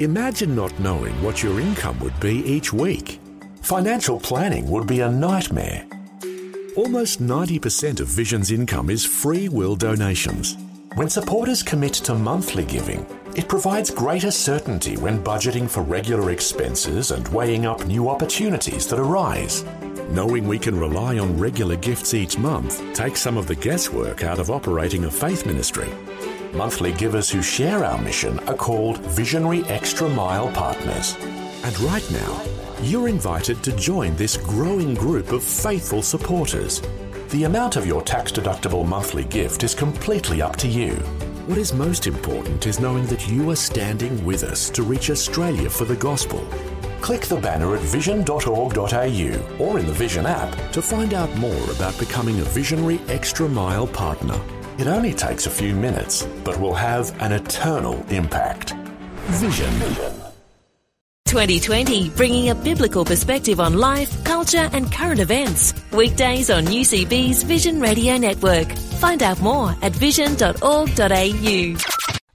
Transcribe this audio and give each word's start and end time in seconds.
Imagine 0.00 0.56
not 0.56 0.76
knowing 0.80 1.14
what 1.22 1.40
your 1.40 1.60
income 1.60 2.00
would 2.00 2.18
be 2.18 2.38
each 2.38 2.72
week. 2.72 3.20
Financial 3.62 4.18
planning 4.18 4.68
would 4.68 4.88
be 4.88 5.00
a 5.00 5.08
nightmare. 5.08 5.86
Almost 6.74 7.22
90% 7.22 8.00
of 8.00 8.08
Vision's 8.08 8.50
income 8.50 8.90
is 8.90 9.04
free 9.04 9.48
will 9.48 9.76
donations. 9.76 10.56
When 10.96 11.08
supporters 11.08 11.62
commit 11.62 11.94
to 11.94 12.14
monthly 12.16 12.64
giving, 12.64 13.06
it 13.36 13.48
provides 13.48 13.88
greater 13.88 14.32
certainty 14.32 14.96
when 14.96 15.22
budgeting 15.22 15.70
for 15.70 15.82
regular 15.82 16.32
expenses 16.32 17.12
and 17.12 17.28
weighing 17.28 17.64
up 17.64 17.86
new 17.86 18.08
opportunities 18.08 18.88
that 18.88 18.98
arise. 18.98 19.64
Knowing 20.10 20.48
we 20.48 20.58
can 20.58 20.76
rely 20.76 21.18
on 21.18 21.38
regular 21.38 21.76
gifts 21.76 22.14
each 22.14 22.36
month 22.36 22.82
takes 22.94 23.20
some 23.20 23.36
of 23.36 23.46
the 23.46 23.54
guesswork 23.54 24.24
out 24.24 24.40
of 24.40 24.50
operating 24.50 25.04
a 25.04 25.10
faith 25.10 25.46
ministry. 25.46 25.88
Monthly 26.54 26.92
givers 26.92 27.28
who 27.28 27.42
share 27.42 27.84
our 27.84 28.00
mission 28.00 28.38
are 28.48 28.54
called 28.54 28.98
Visionary 28.98 29.64
Extra 29.64 30.08
Mile 30.08 30.52
Partners. 30.52 31.16
And 31.64 31.80
right 31.80 32.08
now, 32.12 32.42
you're 32.80 33.08
invited 33.08 33.60
to 33.64 33.74
join 33.74 34.14
this 34.14 34.36
growing 34.36 34.94
group 34.94 35.32
of 35.32 35.42
faithful 35.42 36.00
supporters. 36.00 36.80
The 37.30 37.42
amount 37.42 37.74
of 37.74 37.88
your 37.88 38.02
tax 38.02 38.30
deductible 38.30 38.86
monthly 38.86 39.24
gift 39.24 39.64
is 39.64 39.74
completely 39.74 40.42
up 40.42 40.54
to 40.56 40.68
you. 40.68 40.92
What 41.46 41.58
is 41.58 41.72
most 41.72 42.06
important 42.06 42.68
is 42.68 42.78
knowing 42.78 43.06
that 43.06 43.28
you 43.28 43.50
are 43.50 43.56
standing 43.56 44.24
with 44.24 44.44
us 44.44 44.70
to 44.70 44.84
reach 44.84 45.10
Australia 45.10 45.68
for 45.68 45.86
the 45.86 45.96
gospel. 45.96 46.38
Click 47.00 47.22
the 47.22 47.40
banner 47.40 47.74
at 47.74 47.82
vision.org.au 47.82 49.56
or 49.58 49.78
in 49.80 49.86
the 49.86 49.92
Vision 49.92 50.24
app 50.24 50.72
to 50.72 50.80
find 50.80 51.14
out 51.14 51.34
more 51.36 51.70
about 51.72 51.98
becoming 51.98 52.38
a 52.38 52.44
Visionary 52.44 53.00
Extra 53.08 53.48
Mile 53.48 53.88
partner. 53.88 54.40
It 54.76 54.88
only 54.88 55.14
takes 55.14 55.46
a 55.46 55.50
few 55.50 55.72
minutes, 55.72 56.26
but 56.42 56.58
will 56.58 56.74
have 56.74 57.14
an 57.22 57.30
eternal 57.30 58.04
impact. 58.08 58.74
Vision. 59.38 59.72
2020, 61.26 62.10
bringing 62.10 62.50
a 62.50 62.54
biblical 62.54 63.04
perspective 63.04 63.60
on 63.60 63.78
life, 63.78 64.24
culture, 64.24 64.68
and 64.72 64.90
current 64.90 65.20
events. 65.20 65.74
Weekdays 65.92 66.50
on 66.50 66.64
UCB's 66.64 67.44
Vision 67.44 67.80
Radio 67.80 68.16
Network. 68.16 68.70
Find 68.98 69.22
out 69.22 69.40
more 69.40 69.74
at 69.80 69.92
vision.org.au. 69.92 71.76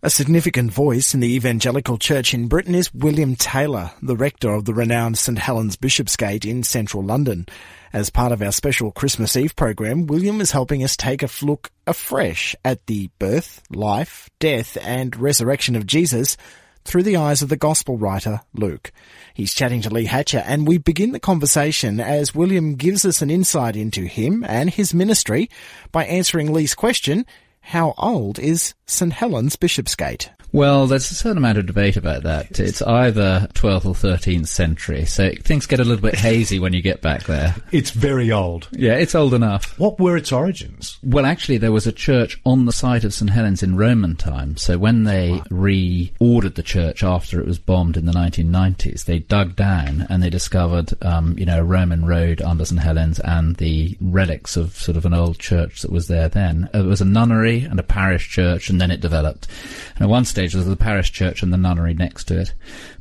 A 0.01 0.09
significant 0.09 0.71
voice 0.71 1.13
in 1.13 1.19
the 1.19 1.35
evangelical 1.35 1.97
church 1.97 2.33
in 2.33 2.47
Britain 2.47 2.73
is 2.73 2.93
William 2.93 3.35
Taylor, 3.35 3.91
the 4.01 4.15
rector 4.15 4.53
of 4.53 4.63
the 4.63 4.73
renowned 4.73 5.17
St 5.17 5.37
Helens 5.37 5.75
Bishopsgate 5.75 6.45
in 6.45 6.63
central 6.63 7.03
London. 7.03 7.47
As 7.91 8.11
part 8.11 8.31
of 8.31 8.41
our 8.43 8.51
special 8.51 8.91
Christmas 8.91 9.35
Eve 9.35 9.55
program, 9.55 10.05
William 10.05 10.41
is 10.41 10.51
helping 10.51 10.83
us 10.83 10.95
take 10.95 11.23
a 11.23 11.29
look 11.41 11.71
afresh 11.87 12.55
at 12.63 12.85
the 12.85 13.09
birth, 13.17 13.63
life, 13.71 14.29
death 14.39 14.77
and 14.83 15.15
resurrection 15.15 15.75
of 15.75 15.87
Jesus 15.87 16.37
through 16.85 17.01
the 17.01 17.17
eyes 17.17 17.41
of 17.41 17.49
the 17.49 17.57
gospel 17.57 17.97
writer 17.97 18.41
Luke. 18.53 18.91
He's 19.33 19.55
chatting 19.55 19.81
to 19.81 19.89
Lee 19.89 20.05
Hatcher 20.05 20.43
and 20.45 20.67
we 20.67 20.77
begin 20.77 21.13
the 21.13 21.19
conversation 21.19 21.99
as 21.99 22.35
William 22.35 22.75
gives 22.75 23.05
us 23.05 23.23
an 23.23 23.31
insight 23.31 23.75
into 23.75 24.03
him 24.03 24.45
and 24.47 24.69
his 24.69 24.93
ministry 24.93 25.49
by 25.91 26.05
answering 26.05 26.53
Lee's 26.53 26.75
question, 26.75 27.25
how 27.61 27.95
old 27.97 28.37
is 28.37 28.75
St 28.85 29.13
Helens 29.13 29.55
Bishopsgate? 29.55 30.29
Well, 30.51 30.87
there's 30.87 31.11
a 31.11 31.15
certain 31.15 31.37
amount 31.37 31.59
of 31.59 31.65
debate 31.65 31.97
about 31.97 32.23
that. 32.23 32.59
It's 32.59 32.81
either 32.81 33.47
12th 33.53 33.85
or 33.85 33.93
13th 33.93 34.47
century, 34.47 35.05
so 35.05 35.31
things 35.43 35.65
get 35.65 35.79
a 35.79 35.83
little 35.83 36.01
bit 36.01 36.15
hazy 36.15 36.59
when 36.59 36.73
you 36.73 36.81
get 36.81 37.01
back 37.01 37.23
there. 37.23 37.55
It's 37.71 37.91
very 37.91 38.31
old. 38.31 38.67
Yeah, 38.71 38.95
it's 38.95 39.13
old 39.13 39.33
enough. 39.33 39.77
What 39.77 39.99
were 39.99 40.17
its 40.17 40.31
origins? 40.31 40.97
Well, 41.03 41.25
actually, 41.25 41.57
there 41.57 41.71
was 41.71 41.85
a 41.85 41.91
church 41.91 42.39
on 42.45 42.65
the 42.65 42.71
site 42.71 43.03
of 43.03 43.13
St 43.13 43.29
Helens 43.29 43.61
in 43.61 43.77
Roman 43.77 44.15
times. 44.15 44.61
So 44.63 44.77
when 44.77 45.03
they 45.03 45.33
wow. 45.33 45.43
reordered 45.51 46.55
the 46.55 46.63
church 46.63 47.03
after 47.03 47.39
it 47.39 47.45
was 47.45 47.59
bombed 47.59 47.95
in 47.95 48.05
the 48.05 48.11
1990s, 48.11 49.05
they 49.05 49.19
dug 49.19 49.55
down 49.55 50.07
and 50.09 50.23
they 50.23 50.29
discovered, 50.29 50.93
um, 51.03 51.37
you 51.37 51.45
know, 51.45 51.59
a 51.59 51.63
Roman 51.63 52.05
road 52.05 52.41
under 52.41 52.65
St 52.65 52.81
Helens 52.81 53.19
and 53.19 53.55
the 53.57 53.95
relics 54.01 54.57
of 54.57 54.75
sort 54.75 54.97
of 54.97 55.05
an 55.05 55.13
old 55.13 55.37
church 55.37 55.81
that 55.81 55.91
was 55.91 56.07
there 56.07 56.29
then. 56.29 56.69
It 56.73 56.85
was 56.85 57.01
a 57.01 57.05
nunnery 57.05 57.61
and 57.61 57.79
a 57.79 57.83
parish 57.83 58.29
church, 58.29 58.69
and 58.69 58.81
then 58.81 58.91
it 58.91 59.01
developed. 59.01 59.47
And 59.95 60.03
at 60.03 60.09
one 60.09 60.25
stage, 60.25 60.38
stage 60.39 60.53
there's 60.53 60.65
the 60.65 60.77
parish 60.77 61.11
church 61.11 61.43
and 61.43 61.51
the 61.51 61.57
nunnery 61.57 61.93
next 61.93 62.23
to 62.25 62.39
it, 62.39 62.53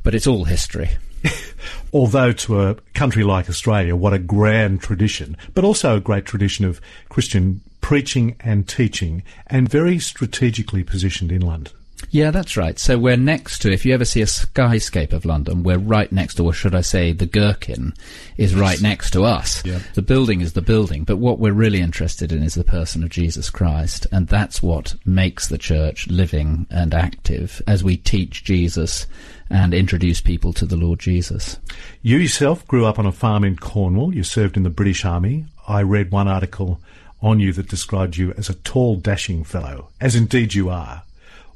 but 0.03 0.13
it's 0.13 0.27
all 0.27 0.43
history. 0.43 0.89
Although 1.93 2.33
to 2.33 2.61
a 2.61 2.75
country 2.93 3.23
like 3.23 3.49
Australia, 3.49 3.95
what 3.95 4.11
a 4.11 4.19
grand 4.19 4.81
tradition, 4.81 5.37
but 5.53 5.63
also 5.63 5.95
a 5.95 6.01
great 6.01 6.25
tradition 6.25 6.65
of 6.65 6.81
Christian 7.07 7.61
preaching 7.79 8.35
and 8.41 8.67
teaching, 8.67 9.23
and 9.47 9.69
very 9.69 9.99
strategically 9.99 10.83
positioned 10.83 11.31
in 11.31 11.41
London. 11.41 11.71
Yeah, 12.11 12.31
that's 12.31 12.57
right. 12.57 12.79
So 12.79 12.97
we're 12.97 13.17
next 13.17 13.59
to, 13.59 13.71
if 13.71 13.85
you 13.85 13.93
ever 13.93 14.05
see 14.05 14.21
a 14.21 14.25
skyscape 14.25 15.13
of 15.13 15.25
London, 15.25 15.63
we're 15.63 15.77
right 15.77 16.11
next 16.11 16.35
to, 16.35 16.45
or 16.45 16.53
should 16.53 16.73
I 16.73 16.81
say, 16.81 17.11
the 17.11 17.27
Gherkin 17.27 17.93
is 18.35 18.55
right 18.55 18.81
next 18.81 19.11
to 19.11 19.23
us. 19.23 19.63
Yeah. 19.63 19.79
The 19.93 20.01
building 20.01 20.41
is 20.41 20.53
the 20.53 20.61
building, 20.61 21.03
but 21.03 21.17
what 21.17 21.39
we're 21.39 21.53
really 21.53 21.81
interested 21.81 22.31
in 22.31 22.41
is 22.41 22.55
the 22.55 22.63
person 22.63 23.03
of 23.03 23.09
Jesus 23.09 23.49
Christ, 23.49 24.07
and 24.11 24.27
that's 24.27 24.63
what 24.63 24.95
makes 25.05 25.47
the 25.47 25.57
church 25.57 26.07
living 26.07 26.65
and 26.71 26.93
active 26.93 27.61
as 27.67 27.83
we 27.83 27.97
teach 27.97 28.43
Jesus 28.43 29.05
and 29.51 29.73
introduce 29.73 30.21
people 30.21 30.53
to 30.53 30.65
the 30.65 30.77
Lord 30.77 30.99
Jesus. 30.99 31.57
You 32.01 32.17
yourself 32.17 32.67
grew 32.67 32.85
up 32.85 32.97
on 32.97 33.05
a 33.05 33.11
farm 33.11 33.43
in 33.43 33.55
Cornwall. 33.55 34.15
You 34.15 34.23
served 34.23 34.57
in 34.57 34.63
the 34.63 34.69
British 34.69 35.05
Army. 35.05 35.45
I 35.67 35.81
read 35.83 36.11
one 36.11 36.27
article 36.27 36.79
on 37.21 37.39
you 37.39 37.51
that 37.53 37.67
described 37.67 38.17
you 38.17 38.33
as 38.33 38.49
a 38.49 38.53
tall, 38.55 38.95
dashing 38.95 39.43
fellow, 39.43 39.89
as 39.99 40.15
indeed 40.15 40.53
you 40.53 40.69
are. 40.69 41.03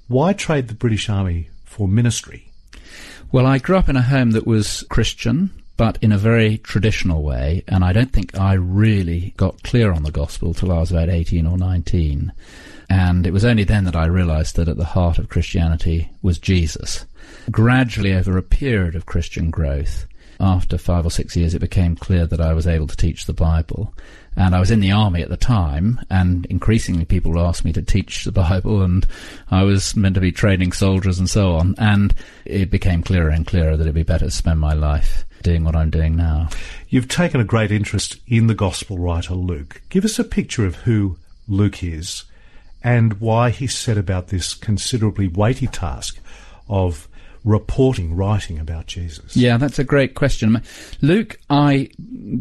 Why 0.08 0.34
trade 0.34 0.68
the 0.68 0.74
British 0.74 1.10
Army 1.10 1.50
for 1.64 1.88
ministry? 1.88 2.52
Well, 3.32 3.46
I 3.46 3.58
grew 3.58 3.78
up 3.78 3.90
in 3.90 3.96
a 3.96 4.02
home 4.02 4.32
that 4.32 4.46
was 4.46 4.84
Christian, 4.90 5.50
but 5.78 5.98
in 6.02 6.12
a 6.12 6.18
very 6.18 6.58
traditional 6.60 7.24
way, 7.24 7.64
and 7.68 7.84
I 7.84 7.94
don't 7.94 8.12
think 8.12 8.38
I 8.38 8.54
really 8.54 9.34
got 9.38 9.64
clear 9.64 9.92
on 9.92 10.04
the 10.04 10.12
gospel 10.12 10.54
till 10.54 10.72
I 10.72 10.80
was 10.80 10.92
about 10.92 11.10
18 11.10 11.48
or 11.48 11.58
19. 11.58 12.32
And 12.90 13.26
it 13.26 13.32
was 13.32 13.46
only 13.46 13.64
then 13.64 13.86
that 13.86 13.96
I 13.96 14.06
realized 14.06 14.56
that 14.58 14.68
at 14.68 14.78
the 14.78 14.84
heart 14.84 15.18
of 15.18 15.30
Christianity 15.30 16.12
was 16.22 16.38
Jesus. 16.38 17.06
Gradually, 17.50 18.14
over 18.14 18.38
a 18.38 18.44
period 18.44 18.96
of 18.96 19.06
Christian 19.06 19.50
growth, 19.50 20.06
after 20.40 20.78
five 20.78 21.06
or 21.06 21.12
six 21.12 21.36
years, 21.36 21.56
it 21.56 21.60
became 21.60 21.96
clear 21.96 22.28
that 22.28 22.42
I 22.42 22.54
was 22.54 22.68
able 22.68 22.88
to 22.88 22.98
teach 22.98 23.26
the 23.26 23.34
Bible. 23.34 23.94
And 24.36 24.56
I 24.56 24.60
was 24.60 24.72
in 24.72 24.80
the 24.80 24.92
army 24.92 25.22
at 25.22 25.30
the 25.30 25.38
time, 25.38 26.00
and 26.10 26.46
increasingly 26.48 27.06
people 27.06 27.40
asked 27.40 27.66
me 27.66 27.74
to 27.74 27.82
teach 27.82 28.24
the 28.24 28.32
Bible, 28.32 28.82
and 28.82 29.06
I 29.52 29.64
was 29.64 29.96
meant 29.96 30.16
to 30.16 30.22
be 30.22 30.32
training 30.32 30.72
soldiers 30.72 31.20
and 31.20 31.30
so 31.30 31.54
on. 31.56 31.76
And 31.78 32.14
it 32.46 32.72
became 32.72 33.04
clearer 33.04 33.30
and 33.30 33.46
clearer 33.46 33.78
that 33.78 33.84
it'd 33.84 33.94
be 33.94 34.04
better 34.04 34.26
to 34.26 34.32
spend 34.32 34.60
my 34.60 34.74
life 34.74 35.26
doing 35.44 35.64
what 35.64 35.76
I'm 35.76 35.90
doing 35.90 36.16
now. 36.16 36.50
You've 36.90 37.08
taken 37.08 37.42
a 37.42 37.46
great 37.46 37.72
interest 37.72 38.18
in 38.28 38.48
the 38.48 38.56
gospel 38.56 38.98
writer 38.98 39.36
Luke. 39.36 39.82
Give 39.90 40.06
us 40.06 40.18
a 40.18 40.24
picture 40.24 40.66
of 40.66 40.78
who 40.78 41.18
Luke 41.48 41.84
is 41.84 42.24
and 42.84 43.20
why 43.20 43.50
he 43.50 43.68
set 43.68 43.98
about 43.98 44.30
this 44.30 44.54
considerably 44.54 45.28
weighty 45.28 45.68
task 45.68 46.20
of 46.68 47.08
reporting, 47.44 48.16
writing 48.16 48.60
about 48.60 48.88
Jesus? 48.88 49.36
Yeah, 49.36 49.58
that's 49.58 49.80
a 49.80 49.84
great 49.84 50.16
question. 50.16 50.62
Luke, 51.02 51.40
I 51.50 51.90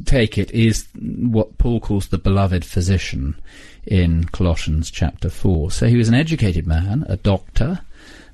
take 0.05 0.39
it, 0.39 0.51
is 0.51 0.87
what 0.95 1.59
Paul 1.59 1.81
calls 1.81 2.09
the 2.09 2.19
beloved 2.19 2.65
physician 2.65 3.41
in 3.87 4.25
Colossians 4.25 4.91
chapter 4.91 5.29
4. 5.29 5.71
So 5.71 5.87
he 5.87 5.97
was 5.97 6.09
an 6.09 6.15
educated 6.15 6.67
man, 6.67 7.05
a 7.09 7.17
doctor, 7.17 7.81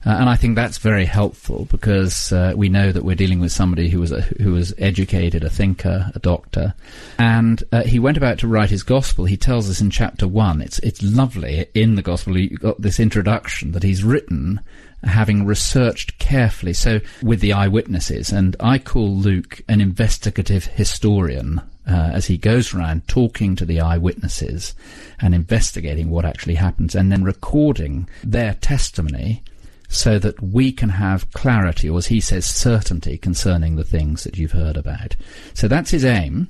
uh, 0.06 0.10
and 0.10 0.28
I 0.28 0.36
think 0.36 0.54
that's 0.54 0.78
very 0.78 1.04
helpful 1.04 1.66
because 1.70 2.32
uh, 2.32 2.52
we 2.56 2.68
know 2.68 2.92
that 2.92 3.04
we're 3.04 3.16
dealing 3.16 3.40
with 3.40 3.50
somebody 3.50 3.88
who 3.88 3.98
was 3.98 4.12
a, 4.12 4.20
who 4.20 4.52
was 4.52 4.72
educated, 4.78 5.42
a 5.42 5.50
thinker, 5.50 6.12
a 6.14 6.18
doctor, 6.20 6.74
and 7.18 7.62
uh, 7.72 7.82
he 7.82 7.98
went 7.98 8.16
about 8.16 8.38
to 8.38 8.48
write 8.48 8.70
his 8.70 8.84
gospel. 8.84 9.24
He 9.24 9.36
tells 9.36 9.68
us 9.68 9.80
in 9.80 9.90
chapter 9.90 10.28
one. 10.28 10.62
It's 10.62 10.78
it's 10.80 11.02
lovely 11.02 11.66
in 11.74 11.96
the 11.96 12.02
gospel. 12.02 12.38
You 12.38 12.56
got 12.56 12.80
this 12.80 13.00
introduction 13.00 13.72
that 13.72 13.82
he's 13.82 14.04
written 14.04 14.60
having 15.04 15.46
researched 15.46 16.18
carefully, 16.18 16.72
so 16.72 17.00
with 17.22 17.40
the 17.40 17.52
eyewitnesses. 17.52 18.32
And 18.32 18.56
I 18.60 18.78
call 18.78 19.14
Luke 19.14 19.62
an 19.68 19.80
investigative 19.80 20.66
historian 20.66 21.60
uh, 21.88 22.10
as 22.12 22.26
he 22.26 22.36
goes 22.36 22.74
around 22.74 23.06
talking 23.08 23.56
to 23.56 23.64
the 23.64 23.80
eyewitnesses 23.80 24.74
and 25.20 25.34
investigating 25.34 26.10
what 26.10 26.24
actually 26.24 26.56
happens 26.56 26.94
and 26.94 27.10
then 27.10 27.24
recording 27.24 28.08
their 28.22 28.54
testimony 28.54 29.42
so 29.88 30.18
that 30.18 30.42
we 30.42 30.70
can 30.70 30.90
have 30.90 31.32
clarity, 31.32 31.88
or 31.88 31.98
as 31.98 32.08
he 32.08 32.20
says, 32.20 32.44
certainty 32.44 33.16
concerning 33.16 33.76
the 33.76 33.84
things 33.84 34.24
that 34.24 34.36
you've 34.36 34.52
heard 34.52 34.76
about. 34.76 35.16
So 35.54 35.66
that's 35.66 35.90
his 35.90 36.04
aim. 36.04 36.48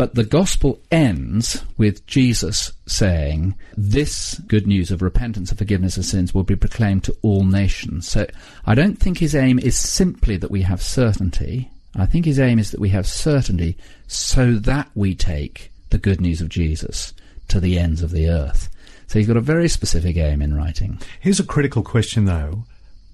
But 0.00 0.14
the 0.14 0.24
gospel 0.24 0.80
ends 0.90 1.62
with 1.76 2.06
Jesus 2.06 2.72
saying, 2.86 3.54
This 3.76 4.38
good 4.46 4.66
news 4.66 4.90
of 4.90 5.02
repentance 5.02 5.50
and 5.50 5.58
forgiveness 5.58 5.98
of 5.98 6.06
sins 6.06 6.32
will 6.32 6.42
be 6.42 6.56
proclaimed 6.56 7.04
to 7.04 7.16
all 7.20 7.44
nations. 7.44 8.08
So 8.08 8.26
I 8.64 8.74
don't 8.74 8.98
think 8.98 9.18
his 9.18 9.34
aim 9.34 9.58
is 9.58 9.78
simply 9.78 10.38
that 10.38 10.50
we 10.50 10.62
have 10.62 10.80
certainty. 10.80 11.70
I 11.94 12.06
think 12.06 12.24
his 12.24 12.40
aim 12.40 12.58
is 12.58 12.70
that 12.70 12.80
we 12.80 12.88
have 12.88 13.06
certainty 13.06 13.76
so 14.06 14.54
that 14.54 14.88
we 14.94 15.14
take 15.14 15.70
the 15.90 15.98
good 15.98 16.22
news 16.22 16.40
of 16.40 16.48
Jesus 16.48 17.12
to 17.48 17.60
the 17.60 17.78
ends 17.78 18.02
of 18.02 18.10
the 18.10 18.26
earth. 18.26 18.70
So 19.06 19.18
he's 19.18 19.28
got 19.28 19.36
a 19.36 19.42
very 19.42 19.68
specific 19.68 20.16
aim 20.16 20.40
in 20.40 20.56
writing. 20.56 20.98
Here's 21.20 21.40
a 21.40 21.44
critical 21.44 21.82
question 21.82 22.24
though. 22.24 22.64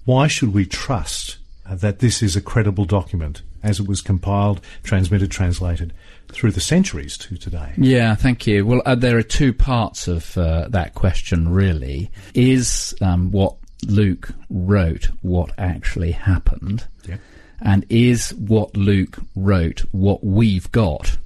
Why 0.05 0.27
should 0.27 0.53
we 0.53 0.65
trust 0.65 1.35
that 1.69 1.99
this 1.99 2.23
is 2.23 2.37
a 2.37 2.41
credible 2.41 2.85
document 2.85 3.41
as 3.61 3.81
it 3.81 3.87
was 3.89 3.99
compiled, 3.99 4.61
transmitted, 4.83 5.29
translated 5.29 5.91
through 6.29 6.51
the 6.51 6.61
centuries 6.61 7.17
to 7.19 7.37
today? 7.37 7.73
Yeah, 7.77 8.15
thank 8.15 8.47
you. 8.47 8.65
Well, 8.65 8.81
uh, 8.85 8.95
there 8.95 9.17
are 9.17 9.23
two 9.23 9.53
parts 9.53 10.07
of 10.07 10.37
uh, 10.37 10.67
that 10.69 10.93
question, 10.93 11.49
really. 11.49 12.11
Is 12.33 12.95
um, 13.01 13.31
what 13.31 13.55
Luke 13.85 14.29
wrote 14.49 15.09
what 15.21 15.51
actually 15.57 16.11
happened? 16.11 16.85
Yeah. 17.07 17.17
And 17.61 17.85
is 17.89 18.33
what 18.35 18.75
Luke 18.77 19.17
wrote 19.35 19.81
what 19.91 20.23
we've 20.23 20.71
got? 20.71 21.17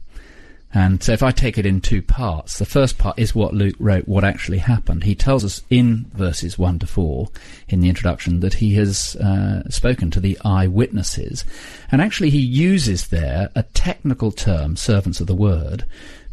And 0.73 1.03
so 1.03 1.12
if 1.12 1.21
I 1.21 1.31
take 1.31 1.57
it 1.57 1.65
in 1.65 1.81
two 1.81 2.01
parts, 2.01 2.57
the 2.57 2.65
first 2.65 2.97
part 2.97 3.19
is 3.19 3.35
what 3.35 3.53
Luke 3.53 3.75
wrote, 3.77 4.07
what 4.07 4.23
actually 4.23 4.59
happened. 4.59 5.03
He 5.03 5.15
tells 5.15 5.44
us 5.44 5.62
in 5.69 6.06
verses 6.13 6.57
1 6.57 6.79
to 6.79 6.88
4 6.88 7.27
in 7.68 7.81
the 7.81 7.89
introduction 7.89 8.39
that 8.39 8.56
he 8.56 8.75
has 8.75 9.15
uh, 9.18 9.69
spoken 9.69 10.12
to 10.12 10.21
the 10.21 10.38
eyewitnesses. 10.45 11.44
And 11.91 12.01
actually 12.01 12.29
he 12.29 12.39
uses 12.39 13.09
there 13.09 13.50
a 13.53 13.63
technical 13.63 14.31
term, 14.31 14.77
servants 14.77 15.19
of 15.19 15.27
the 15.27 15.35
word, 15.35 15.85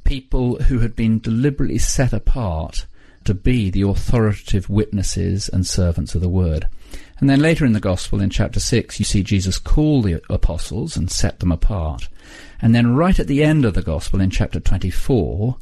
people 0.04 0.56
who 0.62 0.78
had 0.78 0.94
been 0.94 1.18
deliberately 1.18 1.78
set 1.78 2.12
apart 2.12 2.86
to 3.24 3.34
be 3.34 3.70
the 3.70 3.82
authoritative 3.82 4.70
witnesses 4.70 5.48
and 5.48 5.66
servants 5.66 6.14
of 6.14 6.20
the 6.20 6.28
word. 6.28 6.68
And 7.20 7.28
then 7.28 7.40
later 7.40 7.64
in 7.64 7.72
the 7.72 7.80
Gospel, 7.80 8.20
in 8.20 8.30
chapter 8.30 8.60
6, 8.60 8.98
you 8.98 9.04
see 9.04 9.22
Jesus 9.22 9.58
call 9.58 10.02
the 10.02 10.22
apostles 10.30 10.96
and 10.96 11.10
set 11.10 11.40
them 11.40 11.50
apart. 11.50 12.08
And 12.62 12.74
then 12.74 12.94
right 12.94 13.18
at 13.18 13.26
the 13.26 13.42
end 13.42 13.64
of 13.64 13.74
the 13.74 13.82
Gospel, 13.82 14.20
in 14.20 14.30
chapter 14.30 14.60
24, 14.60 15.56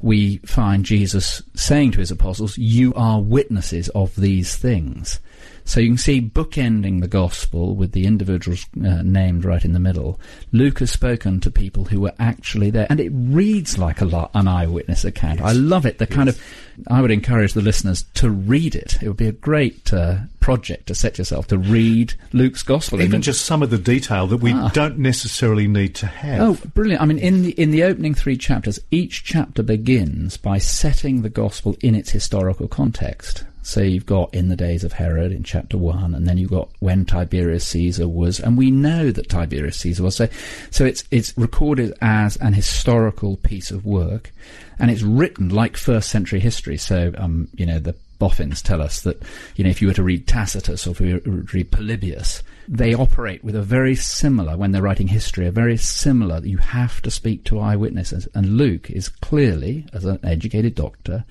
we 0.00 0.36
find 0.38 0.84
Jesus 0.84 1.42
saying 1.54 1.92
to 1.92 2.00
his 2.00 2.10
apostles, 2.10 2.58
You 2.58 2.92
are 2.94 3.20
witnesses 3.20 3.88
of 3.90 4.14
these 4.16 4.56
things. 4.56 5.18
So 5.64 5.80
you 5.80 5.90
can 5.90 5.98
see 5.98 6.22
bookending 6.22 7.02
the 7.02 7.08
gospel 7.08 7.76
with 7.76 7.92
the 7.92 8.06
individuals 8.06 8.64
uh, 8.82 9.02
named 9.02 9.44
right 9.44 9.62
in 9.62 9.74
the 9.74 9.78
middle. 9.78 10.18
Luke 10.50 10.78
has 10.78 10.90
spoken 10.90 11.40
to 11.40 11.50
people 11.50 11.84
who 11.84 12.00
were 12.00 12.14
actually 12.18 12.70
there, 12.70 12.86
and 12.88 13.00
it 13.00 13.10
reads 13.12 13.76
like 13.76 14.00
a 14.00 14.06
lot, 14.06 14.30
an 14.34 14.48
eyewitness 14.48 15.04
account. 15.04 15.40
Yes. 15.40 15.48
I 15.48 15.52
love 15.52 15.84
it. 15.84 15.98
The 15.98 16.06
yes. 16.08 16.16
kind 16.16 16.28
of, 16.30 16.42
I 16.88 17.02
would 17.02 17.10
encourage 17.10 17.52
the 17.52 17.60
listeners 17.60 18.04
to 18.14 18.30
read 18.30 18.74
it. 18.74 19.02
It 19.02 19.08
would 19.08 19.18
be 19.18 19.28
a 19.28 19.32
great 19.32 19.92
uh, 19.92 20.20
project 20.40 20.86
to 20.86 20.94
set 20.94 21.18
yourself 21.18 21.48
to 21.48 21.58
read 21.58 22.14
Luke's 22.32 22.62
gospel. 22.62 23.02
Even 23.02 23.20
just 23.20 23.44
some 23.44 23.62
of 23.62 23.68
the 23.68 23.76
detail 23.76 24.26
that 24.28 24.38
we 24.38 24.54
ah. 24.54 24.70
don't 24.72 24.98
necessarily 24.98 25.68
need 25.68 25.94
to 25.96 26.06
have. 26.06 26.40
Oh, 26.40 26.68
brilliant! 26.70 27.02
I 27.02 27.04
mean, 27.04 27.18
in 27.18 27.42
the 27.42 27.50
in 27.50 27.72
the 27.72 27.82
opening 27.82 28.14
three 28.14 28.38
chapters, 28.38 28.80
each 28.90 29.22
chapter 29.22 29.62
begins 29.62 30.38
by 30.38 30.56
setting 30.56 31.20
the 31.20 31.28
gospel 31.28 31.76
in 31.82 31.94
its 31.94 32.10
historical 32.10 32.68
context. 32.68 33.44
So 33.68 33.82
you've 33.82 34.06
got 34.06 34.32
in 34.32 34.48
the 34.48 34.56
days 34.56 34.82
of 34.82 34.94
Herod 34.94 35.30
in 35.30 35.42
chapter 35.42 35.76
1, 35.76 36.14
and 36.14 36.26
then 36.26 36.38
you've 36.38 36.48
got 36.48 36.70
when 36.78 37.04
Tiberius 37.04 37.66
Caesar 37.66 38.08
was, 38.08 38.40
and 38.40 38.56
we 38.56 38.70
know 38.70 39.10
that 39.10 39.28
Tiberius 39.28 39.76
Caesar 39.80 40.04
was. 40.04 40.16
So, 40.16 40.26
so 40.70 40.86
it's, 40.86 41.04
it's 41.10 41.36
recorded 41.36 41.92
as 42.00 42.38
an 42.38 42.54
historical 42.54 43.36
piece 43.36 43.70
of 43.70 43.84
work, 43.84 44.32
and 44.78 44.90
it's 44.90 45.02
written 45.02 45.50
like 45.50 45.76
first 45.76 46.08
century 46.08 46.40
history. 46.40 46.78
So, 46.78 47.12
um, 47.18 47.48
you 47.56 47.66
know, 47.66 47.78
the 47.78 47.94
boffins 48.18 48.62
tell 48.62 48.80
us 48.80 49.02
that, 49.02 49.22
you 49.56 49.64
know, 49.64 49.70
if 49.70 49.82
you 49.82 49.88
were 49.88 49.94
to 49.94 50.02
read 50.02 50.26
Tacitus 50.26 50.86
or 50.86 50.92
if 50.92 51.00
you 51.02 51.14
were 51.16 51.20
to 51.20 51.30
read 51.52 51.70
Polybius, 51.70 52.42
they 52.68 52.94
operate 52.94 53.44
with 53.44 53.54
a 53.54 53.60
very 53.60 53.94
similar, 53.94 54.56
when 54.56 54.72
they're 54.72 54.80
writing 54.80 55.08
history, 55.08 55.46
a 55.46 55.52
very 55.52 55.76
similar, 55.76 56.40
you 56.42 56.56
have 56.56 57.02
to 57.02 57.10
speak 57.10 57.44
to 57.44 57.60
eyewitnesses. 57.60 58.26
And 58.34 58.56
Luke 58.56 58.90
is 58.90 59.10
clearly, 59.10 59.84
as 59.92 60.06
an 60.06 60.20
educated 60.22 60.74
doctor, 60.74 61.26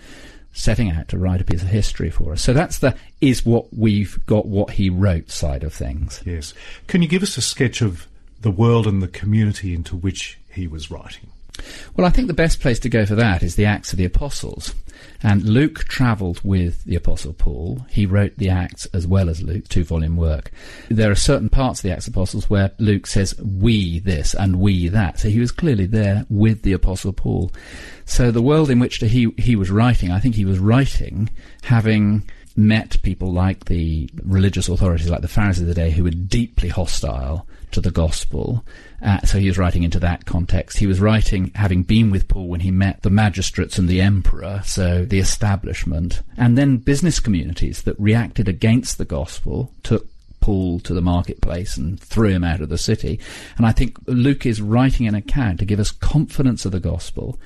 setting 0.57 0.89
out 0.91 1.07
to 1.09 1.17
write 1.17 1.39
a 1.39 1.45
piece 1.45 1.61
of 1.61 1.67
history 1.67 2.09
for 2.09 2.33
us. 2.33 2.41
So 2.41 2.51
that's 2.51 2.79
the 2.79 2.95
is 3.21 3.45
what 3.45 3.71
we've 3.71 4.19
got 4.25 4.47
what 4.47 4.71
he 4.71 4.89
wrote 4.89 5.29
side 5.29 5.63
of 5.63 5.73
things. 5.73 6.21
Yes. 6.25 6.53
Can 6.87 7.01
you 7.01 7.07
give 7.07 7.23
us 7.23 7.37
a 7.37 7.41
sketch 7.41 7.81
of 7.81 8.07
the 8.41 8.51
world 8.51 8.87
and 8.87 9.01
the 9.01 9.07
community 9.07 9.73
into 9.73 9.95
which 9.95 10.39
he 10.49 10.67
was 10.67 10.89
writing? 10.89 11.29
Well, 11.95 12.05
I 12.07 12.09
think 12.09 12.27
the 12.27 12.33
best 12.33 12.59
place 12.59 12.79
to 12.79 12.89
go 12.89 13.05
for 13.05 13.15
that 13.15 13.43
is 13.43 13.55
the 13.55 13.65
Acts 13.65 13.91
of 13.91 13.97
the 13.97 14.05
Apostles. 14.05 14.73
And 15.23 15.43
Luke 15.43 15.85
travelled 15.85 16.41
with 16.43 16.83
the 16.83 16.95
Apostle 16.95 17.33
Paul. 17.33 17.85
He 17.89 18.05
wrote 18.05 18.35
the 18.37 18.49
Acts 18.49 18.85
as 18.87 19.07
well 19.07 19.29
as 19.29 19.41
Luke, 19.41 19.67
two 19.67 19.83
volume 19.83 20.15
work. 20.15 20.51
There 20.89 21.11
are 21.11 21.15
certain 21.15 21.49
parts 21.49 21.79
of 21.79 21.83
the 21.83 21.91
Acts 21.91 22.07
of 22.07 22.13
the 22.13 22.19
Apostles 22.19 22.49
where 22.49 22.71
Luke 22.77 23.07
says, 23.07 23.35
we 23.39 23.99
this 23.99 24.33
and 24.33 24.59
we 24.59 24.89
that. 24.89 25.19
So 25.19 25.29
he 25.29 25.39
was 25.39 25.51
clearly 25.51 25.85
there 25.85 26.25
with 26.29 26.61
the 26.61 26.73
Apostle 26.73 27.13
Paul. 27.13 27.51
So 28.05 28.31
the 28.31 28.41
world 28.41 28.69
in 28.69 28.79
which 28.79 28.97
he, 28.97 29.33
he 29.37 29.55
was 29.55 29.71
writing, 29.71 30.11
I 30.11 30.19
think 30.19 30.35
he 30.35 30.45
was 30.45 30.59
writing 30.59 31.29
having 31.63 32.29
met 32.57 33.01
people 33.03 33.31
like 33.31 33.65
the 33.65 34.09
religious 34.23 34.67
authorities, 34.67 35.09
like 35.09 35.21
the 35.21 35.27
Pharisees 35.27 35.61
of 35.61 35.67
the 35.67 35.73
day, 35.75 35.91
who 35.91 36.03
were 36.03 36.09
deeply 36.09 36.69
hostile 36.69 37.47
to 37.71 37.79
the 37.79 37.91
gospel. 37.91 38.65
Uh, 39.01 39.21
so 39.21 39.37
he 39.37 39.47
was 39.47 39.59
writing 39.59 39.83
into 39.83 39.99
that 39.99 40.25
context. 40.25 40.79
He 40.79 40.87
was 40.87 40.99
writing, 40.99 41.51
having 41.53 41.83
been 41.83 42.09
with 42.09 42.27
Paul 42.27 42.47
when 42.47 42.61
he 42.61 42.71
met 42.71 43.03
the 43.03 43.11
magistrates 43.11 43.77
and 43.77 43.87
the 43.87 44.01
emperor, 44.01 44.61
so 44.65 45.05
the 45.05 45.19
establishment, 45.19 46.23
and 46.35 46.57
then 46.57 46.77
business 46.77 47.19
communities 47.19 47.83
that 47.83 47.99
reacted 47.99 48.47
against 48.47 48.97
the 48.97 49.05
gospel, 49.05 49.71
took 49.83 50.07
Paul 50.39 50.79
to 50.79 50.93
the 50.93 51.01
marketplace 51.01 51.77
and 51.77 51.99
threw 51.99 52.29
him 52.29 52.43
out 52.43 52.61
of 52.61 52.69
the 52.69 52.77
city. 52.77 53.19
And 53.57 53.65
I 53.67 53.71
think 53.71 53.97
Luke 54.07 54.45
is 54.45 54.61
writing 54.61 55.07
an 55.07 55.15
account 55.15 55.59
to 55.59 55.65
give 55.65 55.79
us 55.79 55.91
confidence 55.91 56.65
of 56.65 56.71
the 56.71 56.79
gospel 56.79 57.37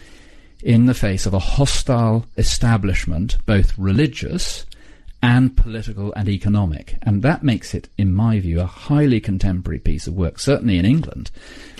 in 0.63 0.85
the 0.85 0.93
face 0.93 1.25
of 1.25 1.33
a 1.33 1.39
hostile 1.39 2.25
establishment, 2.37 3.37
both 3.45 3.77
religious 3.77 4.65
and 5.21 5.55
political 5.55 6.11
and 6.13 6.27
economic. 6.27 6.97
And 7.03 7.21
that 7.21 7.43
makes 7.43 7.73
it, 7.73 7.89
in 7.97 8.13
my 8.13 8.39
view, 8.39 8.59
a 8.59 8.65
highly 8.65 9.19
contemporary 9.19 9.79
piece 9.79 10.07
of 10.07 10.15
work, 10.15 10.39
certainly 10.39 10.77
in 10.77 10.85
England, 10.85 11.29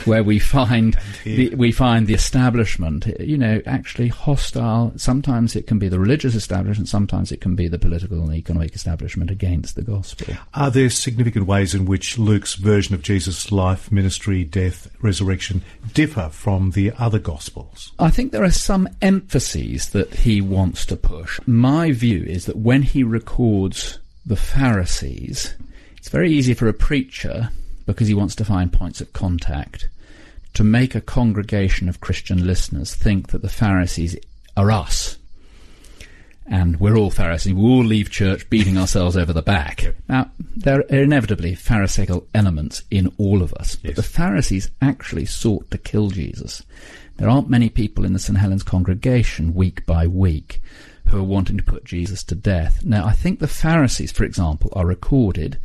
where 0.06 0.24
we 0.24 0.38
find 0.38 0.98
the, 1.24 1.56
we 1.56 1.72
find 1.72 2.06
the 2.06 2.14
establishment, 2.14 3.08
you 3.20 3.38
know, 3.38 3.62
actually 3.66 4.10
hostile. 4.10 4.94
Sometimes 4.96 5.56
it 5.56 5.66
can 5.66 5.80
be 5.80 5.90
the 5.90 6.00
religious 6.00 6.36
establishment, 6.36 6.88
sometimes 6.88 7.32
it 7.32 7.42
can 7.42 7.56
be 7.56 7.68
the 7.68 7.80
political 7.80 8.22
and 8.22 8.36
economic 8.36 8.76
establishment 8.76 9.32
against 9.32 9.76
the 9.76 9.82
gospel. 9.82 10.36
Are 10.54 10.70
there 10.70 10.90
significant 10.90 11.48
ways 11.48 11.74
in 11.74 11.86
which 11.86 12.20
Luke's 12.20 12.56
version 12.56 12.94
of 12.94 13.02
Jesus' 13.02 13.52
life, 13.52 13.92
ministry, 13.92 14.44
death, 14.44 14.88
resurrection 15.02 15.64
differ 15.94 16.30
from 16.30 16.72
the 16.72 16.92
other 17.00 17.20
gospels? 17.20 17.92
I 17.98 18.12
think 18.12 18.32
there 18.32 18.44
are 18.44 18.52
some 18.52 18.88
emphases 19.02 19.90
that 19.90 20.14
he 20.14 20.42
wants 20.42 20.86
to 20.88 20.96
push. 20.96 21.40
My 21.48 21.92
view 21.92 22.24
is 22.24 22.46
that 22.46 22.58
when 22.58 22.84
he 22.84 23.04
records 23.04 23.31
the 24.26 24.36
Pharisees, 24.36 25.56
it's 25.98 26.10
very 26.10 26.32
easy 26.32 26.54
for 26.54 26.68
a 26.68 26.74
preacher 26.74 27.50
because 27.86 28.08
he 28.08 28.14
wants 28.14 28.36
to 28.36 28.46
find 28.46 28.72
points 28.72 29.02
of 29.02 29.14
contact, 29.14 29.88
to 30.54 30.64
make 30.64 30.96
a 30.96 31.02
congregation 31.02 31.88
of 31.88 32.02
Christian 32.02 32.46
listeners 32.46 32.94
think 32.94 33.30
that 33.30 33.42
the 33.42 33.50
Pharisees 33.50 34.18
are 34.58 34.72
us. 34.72 35.18
And 36.46 36.80
we're 36.80 36.98
all 36.98 37.12
Pharisees. 37.12 37.54
We 37.54 37.62
all 37.62 37.86
leave 37.86 38.10
church 38.10 38.50
beating 38.50 38.78
ourselves 38.78 39.16
over 39.16 39.32
the 39.32 39.42
back. 39.42 39.96
Now, 40.10 40.30
there 40.40 40.80
are 40.80 40.82
inevitably 40.90 41.56
Pharisaical 41.56 42.28
elements 42.34 42.84
in 42.92 43.14
all 43.18 43.42
of 43.42 43.54
us. 43.54 43.78
Yes. 43.82 43.96
But 43.96 43.96
the 43.96 44.04
Pharisees 44.04 44.70
actually 44.82 45.26
sought 45.26 45.72
to 45.72 45.78
kill 45.78 46.10
Jesus. 46.10 46.64
There 47.16 47.30
aren't 47.30 47.50
many 47.50 47.70
people 47.70 48.04
in 48.04 48.12
the 48.12 48.20
St. 48.20 48.38
Helens 48.38 48.64
congregation 48.64 49.54
week 49.54 49.86
by 49.86 50.08
week 50.08 50.62
who 51.12 51.20
are 51.20 51.24
wanting 51.24 51.58
to 51.58 51.64
put 51.64 51.84
Jesus 51.86 52.24
to 52.24 52.36
death. 52.36 52.84
Now, 52.86 53.06
I 53.06 53.12
think 53.12 53.40
the 53.40 53.48
Pharisees, 53.48 54.12
for 54.12 54.24
example, 54.24 54.72
are 54.74 54.86
recorded 54.86 55.58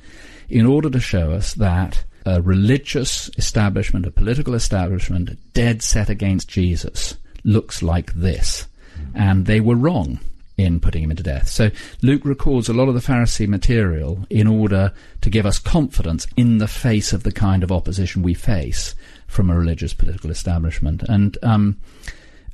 in 0.49 0.67
order 0.67 0.91
to 0.91 1.01
show 1.01 1.33
us 1.33 1.55
that 1.55 2.05
a 2.25 2.43
religious 2.43 3.31
establishment, 3.39 4.07
a 4.07 4.11
political 4.11 4.55
establishment, 4.55 5.39
dead 5.53 5.83
set 5.83 6.11
against 6.11 6.49
Jesus, 6.49 7.17
looks 7.45 7.83
like 7.83 8.13
this. 8.15 8.67
And 9.15 9.47
they 9.47 9.61
were 9.61 9.77
wrong 9.77 10.19
in 10.57 10.81
putting 10.81 11.05
him 11.05 11.15
to 11.15 11.23
death. 11.23 11.49
So 11.49 11.71
Luke 12.03 12.25
records 12.25 12.69
a 12.69 12.73
lot 12.73 12.89
of 12.89 12.95
the 12.95 13.01
Pharisee 13.01 13.47
material 13.47 14.27
in 14.31 14.47
order 14.47 14.93
to 15.21 15.31
give 15.31 15.47
us 15.47 15.59
confidence 15.59 16.27
in 16.37 16.59
the 16.59 16.69
face 16.69 17.13
of 17.13 17.23
the 17.23 17.33
kind 17.33 17.63
of 17.63 17.71
opposition 17.71 18.23
we 18.23 18.35
face 18.35 18.95
from 19.27 19.51
a 19.51 19.57
religious 19.57 19.93
political 19.93 20.31
establishment. 20.31 21.03
And 21.03 21.37
um, 21.43 21.77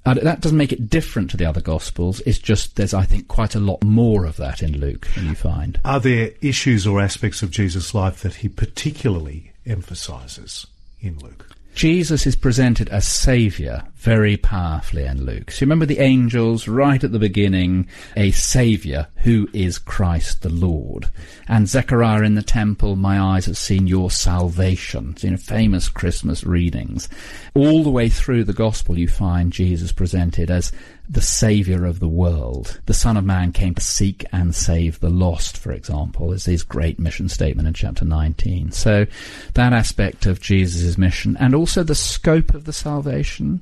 uh, 0.04 0.14
that 0.14 0.40
doesn't 0.40 0.58
make 0.58 0.72
it 0.72 0.90
different 0.90 1.30
to 1.30 1.36
the 1.36 1.46
other 1.46 1.60
Gospels. 1.60 2.20
It's 2.26 2.38
just 2.38 2.76
there's, 2.76 2.94
I 2.94 3.04
think, 3.04 3.28
quite 3.28 3.54
a 3.54 3.60
lot 3.60 3.84
more 3.84 4.24
of 4.24 4.36
that 4.36 4.62
in 4.62 4.78
Luke 4.78 5.06
than 5.14 5.26
you 5.26 5.34
find. 5.34 5.80
Are 5.84 6.00
there 6.00 6.32
issues 6.40 6.86
or 6.86 7.00
aspects 7.00 7.42
of 7.42 7.50
Jesus' 7.50 7.94
life 7.94 8.22
that 8.22 8.36
he 8.36 8.48
particularly 8.48 9.52
emphasizes 9.64 10.66
in 11.00 11.18
Luke? 11.18 11.48
Jesus 11.74 12.26
is 12.26 12.36
presented 12.36 12.88
as 12.88 13.06
Saviour 13.06 13.84
very 14.02 14.36
powerfully 14.36 15.04
in 15.04 15.24
Luke. 15.24 15.52
So 15.52 15.60
you 15.60 15.66
remember 15.66 15.86
the 15.86 16.00
angels 16.00 16.66
right 16.66 17.02
at 17.02 17.12
the 17.12 17.20
beginning, 17.20 17.86
a 18.16 18.32
saviour 18.32 19.06
who 19.18 19.48
is 19.52 19.78
Christ 19.78 20.42
the 20.42 20.48
Lord. 20.48 21.08
And 21.46 21.68
Zechariah 21.68 22.22
in 22.22 22.34
the 22.34 22.42
temple, 22.42 22.96
my 22.96 23.20
eyes 23.20 23.46
have 23.46 23.56
seen 23.56 23.86
your 23.86 24.10
salvation. 24.10 25.10
It's 25.12 25.22
in 25.22 25.36
famous 25.36 25.88
Christmas 25.88 26.42
readings. 26.42 27.08
All 27.54 27.84
the 27.84 27.90
way 27.90 28.08
through 28.08 28.42
the 28.42 28.52
gospel 28.52 28.98
you 28.98 29.06
find 29.06 29.52
Jesus 29.52 29.92
presented 29.92 30.50
as 30.50 30.72
the 31.08 31.20
saviour 31.20 31.84
of 31.84 32.00
the 32.00 32.08
world. 32.08 32.80
The 32.86 32.94
Son 32.94 33.16
of 33.16 33.24
Man 33.24 33.52
came 33.52 33.74
to 33.74 33.82
seek 33.82 34.24
and 34.32 34.54
save 34.54 34.98
the 35.00 35.10
lost, 35.10 35.58
for 35.58 35.72
example, 35.72 36.32
is 36.32 36.46
his 36.46 36.62
great 36.62 36.98
mission 36.98 37.28
statement 37.28 37.68
in 37.68 37.74
chapter 37.74 38.04
19. 38.04 38.72
So 38.72 39.06
that 39.54 39.72
aspect 39.72 40.26
of 40.26 40.40
Jesus' 40.40 40.96
mission 40.96 41.36
and 41.38 41.54
also 41.54 41.82
the 41.82 41.94
scope 41.94 42.54
of 42.54 42.64
the 42.64 42.72
salvation, 42.72 43.60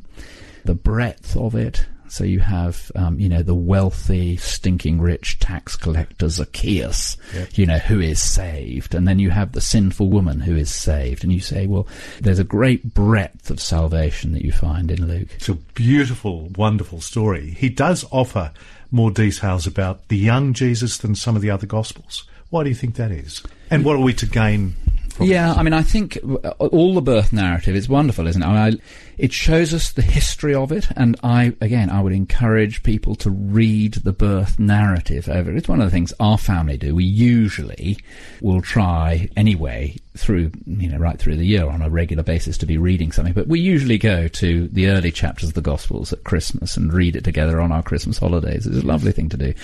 the 0.64 0.74
breadth 0.74 1.36
of 1.36 1.54
it, 1.54 1.86
so 2.10 2.24
you 2.24 2.40
have, 2.40 2.90
um, 2.96 3.20
you 3.20 3.28
know, 3.28 3.44
the 3.44 3.54
wealthy, 3.54 4.36
stinking 4.36 5.00
rich 5.00 5.38
tax 5.38 5.76
collector 5.76 6.28
Zacchaeus, 6.28 7.16
yep. 7.32 7.56
you 7.56 7.66
know, 7.66 7.78
who 7.78 8.00
is 8.00 8.20
saved. 8.20 8.96
And 8.96 9.06
then 9.06 9.20
you 9.20 9.30
have 9.30 9.52
the 9.52 9.60
sinful 9.60 10.10
woman 10.10 10.40
who 10.40 10.56
is 10.56 10.74
saved. 10.74 11.22
And 11.22 11.32
you 11.32 11.38
say, 11.38 11.68
well, 11.68 11.86
there's 12.20 12.40
a 12.40 12.44
great 12.44 12.94
breadth 12.94 13.48
of 13.48 13.60
salvation 13.60 14.32
that 14.32 14.44
you 14.44 14.50
find 14.50 14.90
in 14.90 15.06
Luke. 15.06 15.28
It's 15.36 15.48
a 15.48 15.54
beautiful, 15.54 16.48
wonderful 16.56 17.00
story. 17.00 17.50
He 17.50 17.68
does 17.68 18.04
offer 18.10 18.50
more 18.90 19.12
details 19.12 19.68
about 19.68 20.08
the 20.08 20.18
young 20.18 20.52
Jesus 20.52 20.98
than 20.98 21.14
some 21.14 21.36
of 21.36 21.42
the 21.42 21.50
other 21.50 21.66
Gospels. 21.66 22.24
Why 22.48 22.64
do 22.64 22.70
you 22.70 22.74
think 22.74 22.96
that 22.96 23.12
is? 23.12 23.40
And 23.70 23.84
what 23.84 23.94
are 23.94 24.02
we 24.02 24.14
to 24.14 24.26
gain 24.26 24.74
yeah, 25.18 25.52
I 25.52 25.62
mean, 25.62 25.72
I 25.72 25.82
think 25.82 26.18
uh, 26.22 26.50
all 26.58 26.94
the 26.94 27.02
birth 27.02 27.32
narrative 27.32 27.74
is 27.74 27.88
wonderful, 27.88 28.26
isn't 28.26 28.42
it? 28.42 28.46
I 28.46 28.70
mean, 28.70 28.78
I, 28.78 28.82
it 29.18 29.32
shows 29.32 29.74
us 29.74 29.92
the 29.92 30.02
history 30.02 30.54
of 30.54 30.72
it, 30.72 30.88
and 30.96 31.18
I, 31.22 31.54
again, 31.60 31.90
I 31.90 32.00
would 32.00 32.12
encourage 32.12 32.82
people 32.82 33.14
to 33.16 33.30
read 33.30 33.94
the 33.94 34.12
birth 34.12 34.58
narrative 34.58 35.28
over. 35.28 35.54
It's 35.54 35.68
one 35.68 35.80
of 35.80 35.86
the 35.86 35.90
things 35.90 36.12
our 36.20 36.38
family 36.38 36.76
do. 36.76 36.94
We 36.94 37.04
usually 37.04 37.98
will 38.40 38.62
try 38.62 39.28
anyway 39.36 39.96
through, 40.16 40.50
you 40.66 40.88
know, 40.88 40.98
right 40.98 41.18
through 41.18 41.36
the 41.36 41.46
year 41.46 41.68
on 41.68 41.82
a 41.82 41.88
regular 41.88 42.22
basis 42.22 42.58
to 42.58 42.66
be 42.66 42.76
reading 42.76 43.12
something, 43.12 43.32
but 43.32 43.46
we 43.46 43.60
usually 43.60 43.98
go 43.98 44.26
to 44.26 44.66
the 44.68 44.88
early 44.88 45.12
chapters 45.12 45.50
of 45.50 45.54
the 45.54 45.60
Gospels 45.60 46.12
at 46.12 46.24
Christmas 46.24 46.76
and 46.76 46.92
read 46.92 47.14
it 47.14 47.22
together 47.22 47.60
on 47.60 47.70
our 47.70 47.82
Christmas 47.82 48.18
holidays. 48.18 48.66
It's 48.66 48.82
a 48.82 48.86
lovely 48.86 49.12
thing 49.12 49.28
to 49.28 49.36
do. 49.36 49.54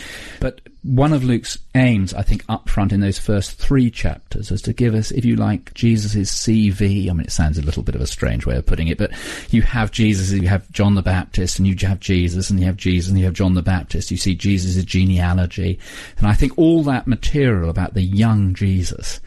But 0.41 0.61
one 0.83 1.13
of 1.13 1.25
Luke's 1.25 1.59
aims, 1.75 2.15
I 2.15 2.23
think, 2.23 2.45
up 2.49 2.69
front 2.69 2.93
in 2.93 3.01
those 3.01 3.19
first 3.19 3.59
three 3.59 3.91
chapters 3.91 4.53
is 4.53 4.63
to 4.63 4.73
give 4.73 4.95
us, 4.95 5.11
if 5.11 5.25
you 5.25 5.35
like, 5.35 5.75
Jesus' 5.75 6.33
CV. 6.33 7.11
I 7.11 7.13
mean, 7.13 7.27
it 7.27 7.33
sounds 7.33 7.59
a 7.59 7.63
little 7.63 7.83
bit 7.83 7.97
of 7.97 8.01
a 8.01 8.07
strange 8.07 8.47
way 8.47 8.57
of 8.57 8.67
putting 8.67 8.87
it, 8.87 8.99
but 8.99 9.11
you 9.51 9.63
have 9.63 9.91
Jesus, 9.91 10.31
you 10.31 10.47
have 10.47 10.71
John 10.71 10.95
the 10.95 11.03
Baptist, 11.03 11.59
and 11.59 11.67
you 11.67 11.75
have 11.89 11.99
Jesus, 11.99 12.51
and 12.51 12.61
you 12.61 12.67
have 12.67 12.77
Jesus, 12.77 13.11
and 13.11 13.19
you 13.19 13.25
have 13.25 13.35
John 13.35 13.55
the 13.55 13.63
Baptist. 13.63 14.13
You 14.13 14.17
see 14.17 14.37
Jesus' 14.37 14.85
genealogy. 14.85 15.81
And 16.19 16.29
I 16.29 16.35
think 16.35 16.57
all 16.57 16.85
that 16.85 17.09
material 17.09 17.69
about 17.69 17.95
the 17.95 18.03
young 18.03 18.55
Jesus 18.55 19.21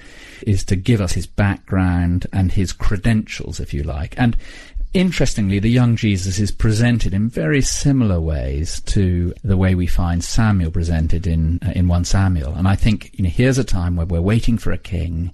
is 0.43 0.63
to 0.65 0.75
give 0.75 1.01
us 1.01 1.13
his 1.13 1.27
background 1.27 2.27
and 2.33 2.51
his 2.51 2.71
credentials, 2.71 3.59
if 3.59 3.73
you 3.73 3.83
like. 3.83 4.17
And 4.17 4.35
Interestingly, 4.91 5.59
the 5.59 5.69
young 5.69 5.95
Jesus 5.95 6.39
is 6.39 6.49
presented 6.49 7.13
in 7.13 7.29
very 7.29 7.61
similar 7.61 8.19
ways 8.19 8.81
to 8.87 9.35
the 9.43 9.55
way 9.55 9.75
we 9.75 9.85
find 9.85 10.23
Samuel 10.23 10.71
presented 10.71 11.27
in 11.27 11.59
uh, 11.63 11.73
in 11.75 11.87
1 11.87 12.05
Samuel. 12.05 12.55
And 12.55 12.67
I 12.67 12.75
think 12.75 13.11
you 13.13 13.23
know 13.23 13.29
here's 13.29 13.59
a 13.59 13.63
time 13.63 13.95
where 13.95 14.07
we're 14.07 14.19
waiting 14.19 14.57
for 14.57 14.71
a 14.71 14.79
king 14.79 15.31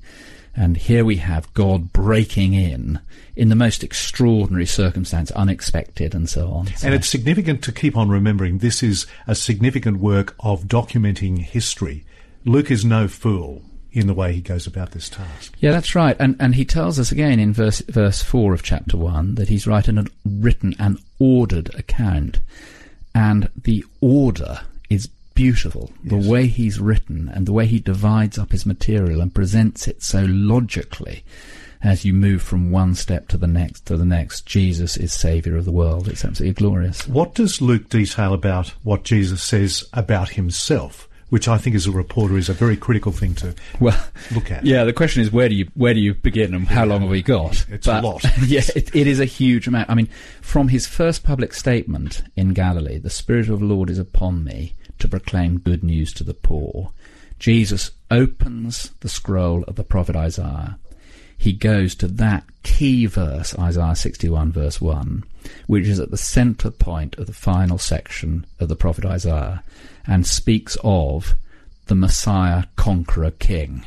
and 0.58 0.76
here 0.76 1.06
we 1.06 1.18
have 1.18 1.54
God 1.54 1.94
breaking 1.94 2.54
in 2.54 3.00
in 3.38 3.48
the 3.48 3.56
most 3.56 3.82
extraordinary 3.82 4.66
circumstance, 4.66 5.32
unexpected, 5.32 6.14
and 6.14 6.30
so 6.30 6.50
on. 6.50 6.68
So. 6.68 6.88
And 6.88 6.94
it's 6.94 7.08
significant 7.08 7.64
to 7.64 7.72
keep 7.72 7.96
on 7.96 8.10
remembering 8.10 8.58
this 8.58 8.84
is 8.84 9.08
a 9.26 9.36
significant 9.36 10.00
work 10.00 10.36
of 10.42 10.64
documenting 10.64 11.40
history. 11.40 12.06
Luke 12.44 12.72
is 12.72 12.84
no 12.84 13.08
fool 13.08 13.64
in 13.96 14.08
the 14.08 14.14
way 14.14 14.34
he 14.34 14.42
goes 14.42 14.68
about 14.68 14.92
this 14.92 15.10
task. 15.10 15.54
Yeah, 15.60 15.72
that's 15.72 15.96
right. 15.96 16.18
And 16.20 16.36
and 16.40 16.54
he 16.54 16.66
tells 16.66 17.00
us 17.00 17.12
again 17.12 17.40
in 17.40 17.54
verse 17.54 17.80
verse 17.82 18.22
four 18.22 18.54
of 18.54 18.62
chapter 18.62 18.98
one 18.98 19.36
that 19.36 19.48
he's 19.48 19.66
written 19.66 19.98
an, 19.98 20.10
written 20.25 20.75
an 20.78 20.98
ordered 21.18 21.74
account, 21.75 22.42
and 23.16 23.50
the 23.64 23.86
order 24.02 24.60
is 24.90 25.08
beautiful. 25.34 25.92
Yes. 26.04 26.12
The 26.12 26.30
way 26.30 26.48
he's 26.48 26.80
written 26.80 27.30
and 27.30 27.46
the 27.46 27.54
way 27.54 27.66
he 27.66 27.80
divides 27.80 28.38
up 28.38 28.52
his 28.52 28.66
material 28.66 29.22
and 29.22 29.34
presents 29.34 29.88
it 29.88 30.04
so 30.04 30.25
logically. 30.28 31.24
As 31.84 32.04
you 32.04 32.14
move 32.14 32.42
from 32.42 32.72
one 32.72 32.96
step 32.96 33.28
to 33.28 33.38
the 33.38 33.48
next 33.48 33.86
to 33.86 33.96
the 33.96 34.06
next, 34.06 34.48
Jesus 34.48 34.98
is 34.98 35.14
Saviour 35.14 35.56
of 35.56 35.66
the 35.66 35.72
world. 35.72 36.08
It's 36.08 36.25
absolutely 36.25 36.56
glorious. 36.56 37.08
What 37.08 37.36
does 37.36 37.62
Luke 37.62 37.90
detail 37.90 38.34
about 38.34 38.70
what 38.82 39.04
Jesus 39.04 39.44
says 39.44 39.88
about 39.94 40.30
himself? 40.30 41.08
Which 41.36 41.50
I 41.50 41.58
think 41.58 41.75
as 41.75 41.86
a 41.86 41.92
reporter 41.92 42.38
is 42.38 42.48
a 42.48 42.54
very 42.54 42.77
critical 42.77 43.12
thing 43.12 43.36
to 43.36 43.54
well, 43.82 44.01
look 44.34 44.51
at. 44.51 44.65
Yeah, 44.65 44.86
the 44.86 44.94
question 44.94 45.22
is 45.22 45.34
where 45.34 45.50
do 45.50 45.56
you 45.56 45.70
where 45.74 45.94
do 45.94 46.00
you 46.00 46.13
begin 46.13 46.54
and 46.54 46.65
how 46.65 46.86
long 46.86 47.01
have 47.01 47.10
we 47.10 47.22
got? 47.22 47.65
It's 47.68 47.88
but, 47.88 48.06
a 48.06 48.08
lot. 48.08 48.24
yeah, 48.46 48.62
it, 48.74 48.96
it 48.96 49.06
is 49.06 49.20
a 49.20 49.25
huge 49.25 49.68
amount. 49.68 49.89
I 49.89 49.96
mean, 49.96 50.08
from 50.39 50.70
his 50.70 50.88
first 50.88 51.25
public 51.25 51.54
statement 51.54 52.24
in 52.38 52.54
Galilee, 52.54 53.00
the 53.00 53.10
Spirit 53.10 53.50
of 53.50 53.60
the 53.60 53.65
Lord 53.65 53.89
is 53.89 54.00
upon 54.00 54.46
me 54.46 54.75
to 55.00 55.10
proclaim 55.10 55.60
good 55.60 55.84
news 55.84 56.13
to 56.13 56.24
the 56.24 56.34
poor. 56.34 56.94
Jesus 57.38 57.92
opens 58.10 58.92
the 59.01 59.10
scroll 59.10 59.63
of 59.63 59.75
the 59.75 59.84
prophet 59.84 60.15
Isaiah. 60.15 60.80
He 61.38 61.51
goes 61.51 61.96
to 61.96 62.08
that 62.08 62.46
key 62.63 63.08
verse, 63.08 63.60
Isaiah 63.60 63.98
61 63.98 64.54
verse 64.54 64.80
1, 64.80 65.25
which 65.68 65.86
is 65.86 66.00
at 66.00 66.12
the 66.12 66.18
center 66.18 66.72
point 66.72 67.18
of 67.18 67.28
the 67.28 67.34
final 67.34 67.78
section 67.78 68.46
of 68.60 68.70
the 68.70 68.75
prophet 68.75 69.06
Isaiah 69.06 69.64
and 70.08 70.25
speaks 70.25 70.78
of 70.84 71.36
the 71.88 71.96
Messiah 71.96 72.66
conqueror 72.75 73.32
king. 73.32 73.86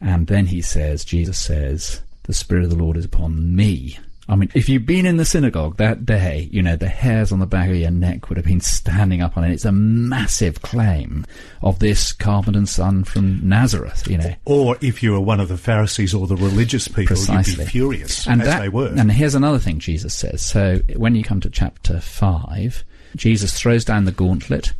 And 0.00 0.26
then 0.26 0.46
he 0.46 0.62
says, 0.62 1.04
Jesus 1.04 1.38
says, 1.38 2.02
the 2.24 2.34
Spirit 2.34 2.64
of 2.64 2.70
the 2.70 2.76
Lord 2.76 2.96
is 2.96 3.04
upon 3.04 3.56
me. 3.56 3.98
I 4.30 4.36
mean, 4.36 4.50
if 4.54 4.68
you'd 4.68 4.84
been 4.84 5.06
in 5.06 5.16
the 5.16 5.24
synagogue 5.24 5.78
that 5.78 6.04
day, 6.04 6.50
you 6.52 6.62
know, 6.62 6.76
the 6.76 6.88
hairs 6.88 7.32
on 7.32 7.38
the 7.38 7.46
back 7.46 7.70
of 7.70 7.76
your 7.76 7.90
neck 7.90 8.28
would 8.28 8.36
have 8.36 8.44
been 8.44 8.60
standing 8.60 9.22
up 9.22 9.38
on 9.38 9.44
it. 9.44 9.52
It's 9.52 9.64
a 9.64 9.72
massive 9.72 10.60
claim 10.60 11.24
of 11.62 11.78
this 11.78 12.12
carpenter's 12.12 12.70
son 12.70 13.04
from 13.04 13.48
Nazareth, 13.48 14.06
you 14.06 14.18
know. 14.18 14.34
Or 14.44 14.76
if 14.82 15.02
you 15.02 15.12
were 15.12 15.20
one 15.20 15.40
of 15.40 15.48
the 15.48 15.56
Pharisees 15.56 16.12
or 16.12 16.26
the 16.26 16.36
religious 16.36 16.88
people, 16.88 17.06
Precisely. 17.06 17.52
you'd 17.52 17.58
be 17.60 17.70
furious, 17.70 18.26
and 18.26 18.42
as 18.42 18.48
that, 18.48 18.60
they 18.60 18.68
were. 18.68 18.88
And 18.88 19.10
here's 19.10 19.34
another 19.34 19.58
thing 19.58 19.78
Jesus 19.78 20.12
says. 20.12 20.42
So 20.44 20.80
when 20.96 21.14
you 21.14 21.24
come 21.24 21.40
to 21.40 21.50
chapter 21.50 21.98
5, 21.98 22.84
Jesus 23.16 23.58
throws 23.58 23.84
down 23.86 24.04
the 24.04 24.12
gauntlet 24.12 24.74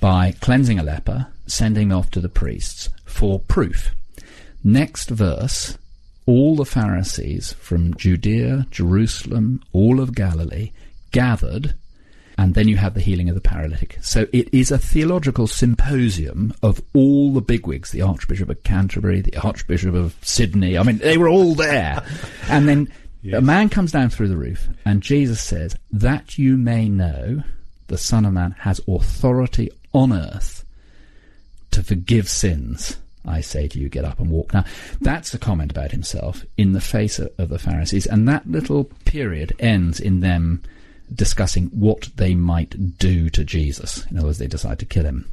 by 0.00 0.32
cleansing 0.40 0.80
a 0.80 0.82
leper, 0.82 1.28
sending 1.46 1.92
him 1.92 1.96
off 1.96 2.10
to 2.10 2.20
the 2.20 2.28
priests 2.28 2.90
for 3.04 3.38
proof. 3.38 3.90
Next 4.64 5.08
verse, 5.08 5.78
all 6.26 6.56
the 6.56 6.64
Pharisees 6.64 7.52
from 7.54 7.94
Judea, 7.94 8.66
Jerusalem, 8.70 9.62
all 9.72 10.00
of 10.00 10.14
Galilee 10.14 10.72
gathered, 11.10 11.74
and 12.38 12.54
then 12.54 12.68
you 12.68 12.76
have 12.76 12.94
the 12.94 13.00
healing 13.00 13.28
of 13.28 13.34
the 13.34 13.40
paralytic. 13.40 13.98
So 14.00 14.26
it 14.32 14.52
is 14.52 14.70
a 14.70 14.78
theological 14.78 15.46
symposium 15.46 16.54
of 16.62 16.82
all 16.94 17.32
the 17.32 17.40
bigwigs, 17.40 17.90
the 17.90 18.02
Archbishop 18.02 18.48
of 18.48 18.62
Canterbury, 18.62 19.20
the 19.20 19.36
Archbishop 19.36 19.94
of 19.94 20.16
Sydney. 20.22 20.78
I 20.78 20.82
mean, 20.82 20.98
they 20.98 21.18
were 21.18 21.28
all 21.28 21.54
there. 21.54 22.04
and 22.48 22.68
then 22.68 22.92
yes. 23.22 23.38
a 23.38 23.42
man 23.42 23.68
comes 23.68 23.92
down 23.92 24.10
through 24.10 24.28
the 24.28 24.36
roof, 24.36 24.68
and 24.84 25.02
Jesus 25.02 25.42
says, 25.42 25.76
That 25.90 26.38
you 26.38 26.56
may 26.56 26.88
know 26.88 27.42
the 27.88 27.98
Son 27.98 28.24
of 28.24 28.32
Man 28.32 28.52
has 28.60 28.80
authority 28.88 29.70
on 29.92 30.12
earth 30.12 30.64
to 31.72 31.82
forgive 31.82 32.28
sins. 32.28 32.96
I 33.24 33.40
say 33.40 33.68
to 33.68 33.78
you, 33.78 33.88
get 33.88 34.04
up 34.04 34.20
and 34.20 34.30
walk. 34.30 34.52
Now, 34.52 34.64
that's 35.00 35.32
a 35.34 35.38
comment 35.38 35.70
about 35.70 35.92
himself 35.92 36.44
in 36.56 36.72
the 36.72 36.80
face 36.80 37.18
of, 37.18 37.30
of 37.38 37.48
the 37.48 37.58
Pharisees, 37.58 38.06
and 38.06 38.28
that 38.28 38.50
little 38.50 38.84
period 39.04 39.54
ends 39.58 40.00
in 40.00 40.20
them 40.20 40.62
discussing 41.14 41.66
what 41.68 42.08
they 42.16 42.34
might 42.34 42.98
do 42.98 43.28
to 43.30 43.44
Jesus. 43.44 44.06
In 44.06 44.18
other 44.18 44.28
words, 44.28 44.38
they 44.38 44.46
decide 44.46 44.78
to 44.80 44.86
kill 44.86 45.04
him. 45.04 45.30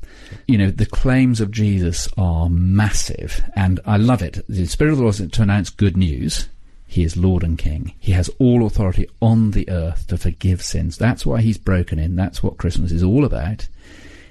You 0.48 0.58
know, 0.58 0.72
the 0.72 0.86
claims 0.86 1.42
of 1.42 1.52
Jesus 1.52 2.08
are 2.18 2.50
massive, 2.50 3.42
and 3.56 3.80
I 3.86 3.98
love 3.98 4.22
it. 4.22 4.46
The 4.48 4.66
Spirit 4.66 4.92
of 4.92 4.98
the 4.98 5.04
Lord 5.04 5.20
is 5.20 5.32
to 5.32 5.42
announce 5.42 5.70
good 5.70 5.98
news. 5.98 6.48
He 6.86 7.04
is 7.04 7.16
Lord 7.16 7.44
and 7.44 7.58
King. 7.58 7.94
He 8.00 8.14
has 8.14 8.30
all 8.40 8.66
authority 8.66 9.08
on 9.22 9.52
the 9.52 9.70
earth 9.70 10.08
to 10.08 10.18
forgive 10.18 10.64
sins. 10.64 10.98
That's 10.98 11.26
why 11.26 11.42
he's 11.42 11.58
broken 11.58 12.00
in. 12.00 12.16
That's 12.16 12.42
what 12.42 12.58
Christmas 12.58 12.92
is 12.92 13.04
all 13.04 13.26
about. 13.26 13.68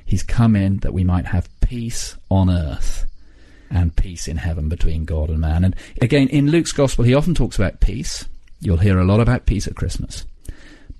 He's 0.05 0.23
come 0.23 0.57
in 0.57 0.79
that 0.79 0.95
we 0.95 1.05
might 1.05 1.27
have 1.27 1.49
peace 1.61 2.17
on 2.31 2.51
earth 2.51 3.08
peace 4.19 4.27
in 4.27 4.39
heaven 4.39 4.69
between 4.69 5.05
God 5.05 5.31
and 5.31 5.39
man. 5.39 5.65
And 5.65 5.77
again, 6.03 6.27
in 6.29 6.51
Luke's 6.51 6.73
gospel, 6.73 7.05
he 7.05 7.15
often 7.15 7.37
talks 7.37 7.57
about 7.57 7.79
peace. 7.79 8.25
You'll 8.61 8.79
hear 8.79 8.99
a 8.99 9.05
lot 9.05 9.21
about 9.21 9.47
peace 9.47 9.69
at 9.69 9.77
Christmas. 9.77 10.25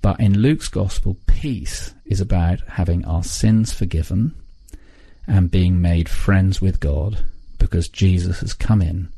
But 0.01 0.21
in 0.21 0.39
Luke's 0.39 0.69
gospel, 0.69 1.17
peace 1.27 1.93
is 2.05 2.21
about 2.21 2.61
having 2.61 3.03
our 3.03 3.23
sins 3.23 3.73
forgiven 3.73 4.33
and 5.27 5.51
being 5.51 5.81
made 5.81 6.07
friends 6.07 6.61
with 6.61 6.79
God 6.79 7.25
because 7.57 7.89
Jesus 7.89 8.39
has 8.39 8.53
come 8.53 8.81
in 8.81 9.09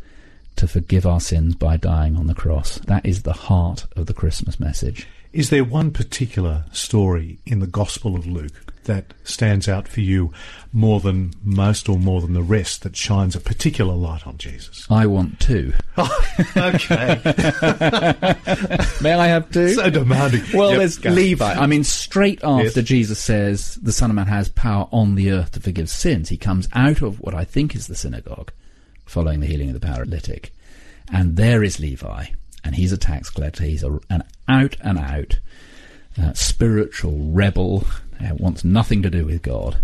to 0.55 0.67
forgive 0.67 1.05
our 1.05 1.19
sins 1.19 1.53
by 1.53 1.77
dying 1.77 2.17
on 2.17 2.25
the 2.25 2.33
cross. 2.33 2.79
That 2.79 3.05
is 3.05 3.21
the 3.21 3.33
heart 3.33 3.85
of 3.95 4.07
the 4.07 4.15
Christmas 4.15 4.59
message. 4.59 5.07
Is 5.33 5.49
there 5.49 5.63
one 5.63 5.91
particular 5.91 6.65
story 6.73 7.39
in 7.45 7.59
the 7.59 7.67
Gospel 7.67 8.15
of 8.17 8.27
Luke 8.27 8.73
that 8.83 9.13
stands 9.23 9.69
out 9.69 9.87
for 9.87 10.01
you 10.01 10.33
more 10.73 10.99
than 10.99 11.33
most 11.43 11.87
or 11.87 11.97
more 11.97 12.19
than 12.19 12.33
the 12.33 12.41
rest 12.41 12.81
that 12.83 12.97
shines 12.97 13.33
a 13.35 13.39
particular 13.39 13.93
light 13.93 14.27
on 14.27 14.37
Jesus? 14.37 14.85
I 14.89 15.05
want 15.05 15.39
two. 15.39 15.73
Oh, 15.97 16.25
okay. 16.57 17.19
May 19.01 19.13
I 19.13 19.27
have 19.27 19.51
two? 19.51 19.69
so 19.75 19.89
demanding. 19.89 20.41
Well, 20.53 20.69
Yep, 20.71 20.77
there's 20.79 20.97
go. 20.97 21.09
Levi. 21.11 21.53
I 21.53 21.67
mean, 21.67 21.83
straight 21.83 22.43
after 22.43 22.79
Yes. 22.79 22.87
Jesus 22.87 23.19
says 23.19 23.75
the 23.75 23.91
Son 23.93 24.09
of 24.09 24.15
Man 24.15 24.27
has 24.27 24.49
power 24.49 24.87
on 24.91 25.15
the 25.15 25.31
earth 25.31 25.51
to 25.51 25.59
forgive 25.59 25.89
sins, 25.89 26.29
he 26.29 26.37
comes 26.37 26.67
out 26.73 27.01
of 27.01 27.19
what 27.21 27.35
I 27.35 27.43
think 27.45 27.75
is 27.75 27.87
the 27.87 27.95
synagogue, 27.95 28.51
following 29.05 29.39
the 29.41 29.47
healing 29.47 29.69
of 29.69 29.79
the 29.79 29.85
paralytic, 29.85 30.53
and 31.11 31.35
there 31.35 31.63
is 31.63 31.79
Levi, 31.79 32.27
and 32.63 32.75
he's 32.75 32.91
a 32.91 32.97
tax 32.97 33.29
collector. 33.29 33.63
He's 33.63 33.83
a, 33.83 33.99
an 34.09 34.23
out 34.47 34.75
and 34.81 34.97
out 34.97 35.39
uh, 36.21 36.33
spiritual 36.33 37.31
rebel, 37.31 37.85
uh, 38.19 38.35
wants 38.35 38.63
nothing 38.63 39.01
to 39.01 39.09
do 39.09 39.25
with 39.25 39.41
God, 39.41 39.77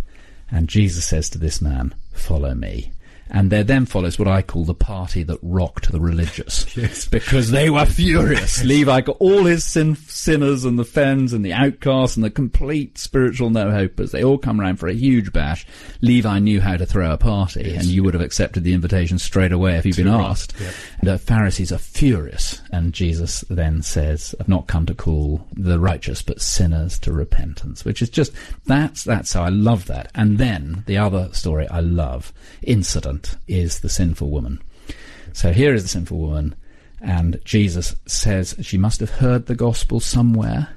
and 0.52 0.68
Jesus 0.68 1.06
says 1.06 1.30
to 1.30 1.38
this 1.38 1.62
man, 1.62 1.96
"Follow 2.14 2.54
me." 2.54 2.92
And 3.30 3.52
there 3.52 3.64
then 3.64 3.86
follows 3.86 4.18
what 4.18 4.28
I 4.28 4.42
call 4.42 4.64
the 4.64 4.74
party 4.74 5.24
that 5.24 5.40
rocked 5.42 5.92
the 5.92 6.00
religious. 6.00 6.66
Yes. 6.78 7.08
Because 7.08 7.50
they 7.50 7.72
were 7.72 7.86
furious. 7.86 8.64
Levi 8.66 9.02
got 9.02 9.18
all 9.20 9.46
his 9.46 9.64
sin- 9.64 9.96
sinners 9.96 10.64
and 10.64 10.78
the 10.78 10.86
fens 10.86 11.34
and 11.34 11.44
the 11.44 11.54
outcasts 11.54 12.16
and 12.16 12.24
the 12.24 12.30
complete 12.30 13.00
spiritual 13.00 13.50
no-hopers. 13.50 14.12
They 14.12 14.24
all 14.24 14.38
come 14.38 14.62
around 14.62 14.78
for 14.78 14.88
a 14.88 14.94
huge 14.94 15.34
bash. 15.34 15.66
Levi 16.02 16.38
knew 16.40 16.62
how 16.62 16.78
to 16.78 16.86
throw 16.86 17.12
a 17.12 17.18
party 17.18 17.74
and 17.74 17.86
you 17.86 18.04
would 18.04 18.14
have 18.14 18.22
accepted 18.22 18.64
the 18.64 18.74
invitation 18.74 19.18
straight 19.18 19.52
away 19.52 19.76
if 19.78 19.86
you'd 19.88 19.96
been 19.96 20.12
right, 20.12 20.24
asked. 20.30 20.54
yep. 20.60 20.74
The 21.02 21.18
Pharisees 21.18 21.72
are 21.72 21.80
furious. 21.80 22.62
And 22.72 22.94
Jesus 22.94 23.42
then 23.50 23.82
says, 23.82 24.36
I've 24.40 24.48
not 24.50 24.68
come 24.68 24.86
to 24.86 24.94
call 24.94 25.48
the 25.54 25.80
righteous 25.80 26.22
but 26.22 26.42
sinners 26.42 27.00
to 27.00 27.12
repentance, 27.12 27.84
which 27.86 28.04
is 28.04 28.10
just, 28.12 28.34
that's, 28.66 29.04
that's 29.04 29.34
how 29.34 29.44
I 29.44 29.50
love 29.50 29.88
that. 29.88 30.12
And 30.14 30.38
then 30.38 30.84
the 30.86 30.98
other 30.98 31.30
story 31.34 31.68
I 31.70 31.80
love, 31.80 32.32
incident, 32.62 33.17
is 33.48 33.80
the 33.80 33.90
sinful 33.90 34.30
woman. 34.30 34.62
So 35.34 35.52
here 35.54 35.74
is 35.74 35.84
the 35.84 35.90
sinful 35.90 36.18
woman, 36.18 36.56
and 37.02 37.40
Jesus 37.46 37.96
says 38.06 38.56
she 38.62 38.78
must 38.78 39.00
have 39.00 39.12
heard 39.12 39.46
the 39.46 39.56
gospel 39.56 40.00
somewhere. 40.00 40.70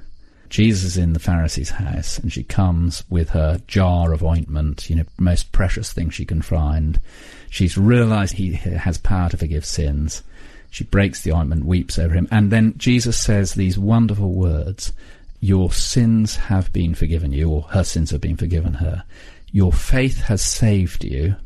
Jesus 0.51 0.85
is 0.85 0.97
in 0.97 1.13
the 1.13 1.21
Pharisee's 1.21 1.71
house, 1.71 2.19
and 2.19 2.33
she 2.33 2.43
comes 2.43 3.05
with 3.09 3.31
her 3.31 3.61
jar 3.69 4.13
of 4.13 4.23
ointment, 4.23 4.91
you 4.91 4.97
know, 4.97 5.05
most 5.19 5.53
precious 5.53 5.93
thing 5.93 6.11
she 6.11 6.25
can 6.25 6.43
find. 6.43 7.01
She's 7.49 7.79
realized 7.79 8.35
he 8.35 8.53
has 8.53 8.99
power 8.99 9.29
to 9.31 9.37
forgive 9.37 9.65
sins. 9.65 10.23
She 10.71 10.85
breaks 10.85 11.23
the 11.23 11.33
ointment, 11.33 11.65
weeps 11.65 11.99
over 11.99 12.15
him, 12.15 12.29
and 12.31 12.51
then 12.51 12.75
Jesus 12.77 13.19
says 13.19 13.55
these 13.55 13.79
wonderful 13.79 14.33
words 14.33 14.93
Your 15.41 15.73
sins 15.73 16.37
have 16.37 16.73
been 16.73 16.95
forgiven 16.95 17.33
you, 17.33 17.49
or 17.49 17.63
her 17.63 17.85
sins 17.85 18.11
have 18.11 18.21
been 18.21 18.37
forgiven 18.37 18.75
her. 18.75 19.05
Your 19.53 19.73
faith 19.73 20.23
has 20.23 20.43
saved 20.43 21.05
you. 21.05 21.37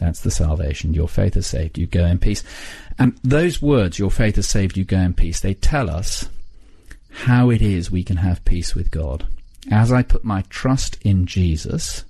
That's 0.00 0.20
the 0.20 0.30
salvation. 0.30 0.94
Your 0.94 1.08
faith 1.08 1.34
has 1.34 1.46
saved 1.46 1.76
you. 1.76 1.86
Go 1.86 2.06
in 2.06 2.18
peace. 2.18 2.42
And 2.98 3.18
those 3.22 3.60
words, 3.60 3.98
your 3.98 4.10
faith 4.10 4.36
has 4.36 4.48
saved 4.48 4.76
you, 4.76 4.84
go 4.84 4.98
in 4.98 5.12
peace, 5.12 5.40
they 5.40 5.54
tell 5.54 5.90
us 5.90 6.28
how 7.10 7.50
it 7.50 7.60
is 7.60 7.90
we 7.90 8.02
can 8.02 8.16
have 8.16 8.44
peace 8.44 8.74
with 8.74 8.90
God. 8.90 9.26
As 9.70 9.92
I 9.92 10.02
put 10.02 10.24
my 10.24 10.42
trust 10.48 10.96
in 11.02 11.26
Jesus, 11.26 12.04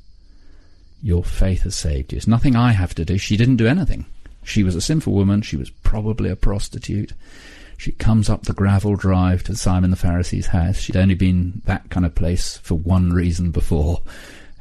your 1.02 1.24
faith 1.24 1.62
has 1.62 1.74
saved 1.74 2.12
you. 2.12 2.16
It's 2.16 2.28
nothing 2.28 2.54
I 2.54 2.72
have 2.72 2.94
to 2.94 3.04
do. 3.04 3.18
She 3.18 3.36
didn't 3.36 3.56
do 3.56 3.66
anything. 3.66 4.06
She 4.44 4.62
was 4.62 4.76
a 4.76 4.80
sinful 4.80 5.12
woman. 5.12 5.42
She 5.42 5.56
was 5.56 5.70
probably 5.70 6.30
a 6.30 6.36
prostitute. 6.36 7.12
She 7.76 7.92
comes 7.92 8.28
up 8.28 8.42
the 8.42 8.52
gravel 8.52 8.94
drive 8.94 9.42
to 9.44 9.56
Simon 9.56 9.90
the 9.90 9.96
Pharisee's 9.96 10.46
house. 10.46 10.76
She'd 10.76 10.96
only 10.96 11.14
been 11.14 11.62
that 11.64 11.90
kind 11.90 12.06
of 12.06 12.14
place 12.14 12.58
for 12.58 12.74
one 12.76 13.10
reason 13.10 13.50
before. 13.50 14.02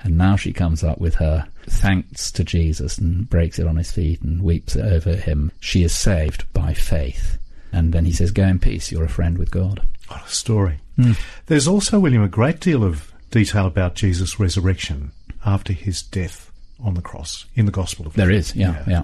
And 0.02 0.18
now 0.18 0.36
she 0.36 0.54
comes 0.54 0.84
up 0.84 1.00
with 1.00 1.16
her 1.16 1.48
thanks 1.70 2.32
to 2.34 2.44
Jesus 2.44 2.98
and 2.98 3.30
breaks 3.30 3.60
it 3.60 3.68
on 3.68 3.78
his 3.78 3.92
feet 3.92 4.22
and 4.22 4.42
weeps 4.42 4.76
over 4.76 5.16
him. 5.16 5.52
She 5.60 5.84
is 5.84 5.96
saved 5.96 6.52
by 6.54 6.74
faith. 6.74 7.38
And 7.72 7.94
then 7.94 8.06
he 8.06 8.12
says, 8.12 8.32
Go 8.32 8.44
in 8.44 8.60
peace, 8.60 8.92
you're 8.92 9.04
a 9.04 9.10
friend 9.10 9.38
with 9.38 9.52
God. 9.52 9.82
What 10.08 10.26
a 10.26 10.30
story. 10.30 10.80
Hmm. 10.96 11.14
There's 11.46 11.68
also, 11.68 12.00
William, 12.00 12.24
a 12.24 12.28
great 12.28 12.60
deal 12.60 12.84
of 12.84 13.14
detail 13.32 13.68
about 13.68 13.96
Jesus' 13.96 14.40
resurrection 14.40 15.12
after 15.46 15.72
his 15.72 16.02
death 16.02 16.52
on 16.84 16.96
the 16.96 17.02
cross 17.02 17.46
in 17.56 17.66
the 17.66 17.72
Gospel 17.72 18.08
of 18.08 18.18
Luke. 18.18 18.26
There 18.26 18.32
is, 18.32 18.56
yeah, 18.56 18.84
yeah. 18.88 19.04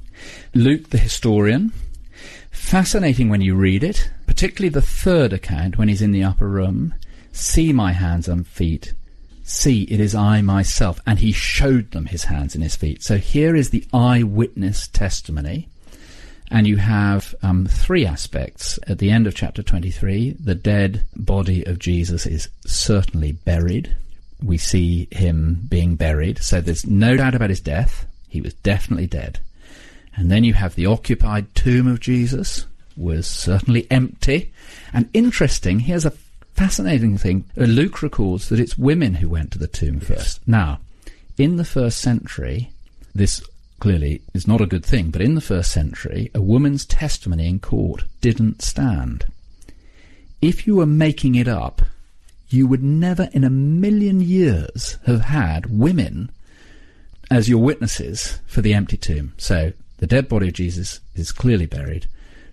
Luke 0.53 0.89
the 0.89 0.97
historian. 0.97 1.71
Fascinating 2.51 3.29
when 3.29 3.41
you 3.41 3.53
read 3.53 3.83
it, 3.83 4.09
particularly 4.25 4.69
the 4.69 4.81
third 4.81 5.33
account 5.33 5.77
when 5.77 5.87
he's 5.87 6.01
in 6.01 6.11
the 6.11 6.23
upper 6.23 6.47
room. 6.47 6.95
See 7.31 7.73
my 7.73 7.91
hands 7.91 8.27
and 8.27 8.47
feet. 8.47 8.93
See, 9.47 9.83
it 9.83 9.99
is 9.99 10.15
I 10.15 10.41
myself. 10.41 10.99
And 11.05 11.19
he 11.19 11.31
showed 11.31 11.91
them 11.91 12.07
his 12.07 12.23
hands 12.23 12.55
and 12.55 12.63
his 12.63 12.75
feet. 12.75 13.03
So 13.03 13.17
here 13.17 13.55
is 13.55 13.69
the 13.69 13.85
eyewitness 13.93 14.87
testimony. 14.87 15.69
And 16.49 16.65
you 16.65 16.77
have 16.77 17.35
um, 17.43 17.67
three 17.67 18.07
aspects. 18.07 18.79
At 18.87 18.97
the 18.97 19.11
end 19.11 19.27
of 19.27 19.35
chapter 19.35 19.61
23, 19.61 20.37
the 20.39 20.55
dead 20.55 21.03
body 21.15 21.63
of 21.63 21.77
Jesus 21.77 22.25
is 22.25 22.49
certainly 22.65 23.33
buried. 23.33 23.95
We 24.43 24.57
see 24.57 25.07
him 25.11 25.61
being 25.69 25.95
buried. 25.95 26.39
So 26.39 26.59
there's 26.59 26.85
no 26.85 27.15
doubt 27.15 27.35
about 27.35 27.51
his 27.51 27.61
death. 27.61 28.07
He 28.27 28.41
was 28.41 28.55
definitely 28.55 29.07
dead. 29.07 29.39
And 30.15 30.31
then 30.31 30.43
you 30.43 30.53
have 30.53 30.73
the 30.73 30.87
occupied 30.87 31.53
tomb 31.53 31.85
of 31.87 31.99
Jesus, 31.99 32.65
was 32.97 33.27
certainly 33.27 33.85
empty. 33.91 34.53
And 34.91 35.07
interesting, 35.13 35.81
here's 35.81 36.05
a 36.05 36.11
fascinating 36.55 37.17
thing. 37.17 37.45
Uh, 37.57 37.65
Luke 37.65 38.01
records 38.01 38.49
that 38.49 38.59
it's 38.59 38.77
women 38.77 39.15
who 39.15 39.29
went 39.29 39.51
to 39.51 39.59
the 39.59 39.67
tomb 39.67 39.99
first. 39.99 40.45
Now, 40.47 40.79
in 41.37 41.57
the 41.57 41.65
first 41.65 41.99
century, 41.99 42.71
this 43.13 43.43
clearly 43.79 44.21
is 44.33 44.47
not 44.47 44.61
a 44.61 44.65
good 44.65 44.85
thing, 44.85 45.11
but 45.11 45.21
in 45.21 45.35
the 45.35 45.41
first 45.41 45.71
century, 45.71 46.31
a 46.33 46.41
woman's 46.41 46.85
testimony 46.85 47.47
in 47.47 47.59
court 47.59 48.05
didn't 48.21 48.61
stand. 48.61 49.25
If 50.41 50.65
you 50.65 50.77
were 50.77 50.85
making 50.85 51.35
it 51.35 51.47
up, 51.47 51.81
you 52.49 52.67
would 52.67 52.83
never 52.83 53.29
in 53.33 53.43
a 53.43 53.49
million 53.49 54.21
years 54.21 54.97
have 55.05 55.21
had 55.21 55.77
women 55.77 56.31
as 57.29 57.49
your 57.49 57.61
witnesses 57.61 58.39
for 58.45 58.61
the 58.61 58.73
empty 58.73 58.97
tomb. 58.97 59.33
So 59.37 59.73
the 59.97 60.07
dead 60.07 60.29
body 60.29 60.49
of 60.49 60.53
Jesus 60.53 60.99
is 61.15 61.31
clearly 61.31 61.65
buried. 61.65 62.07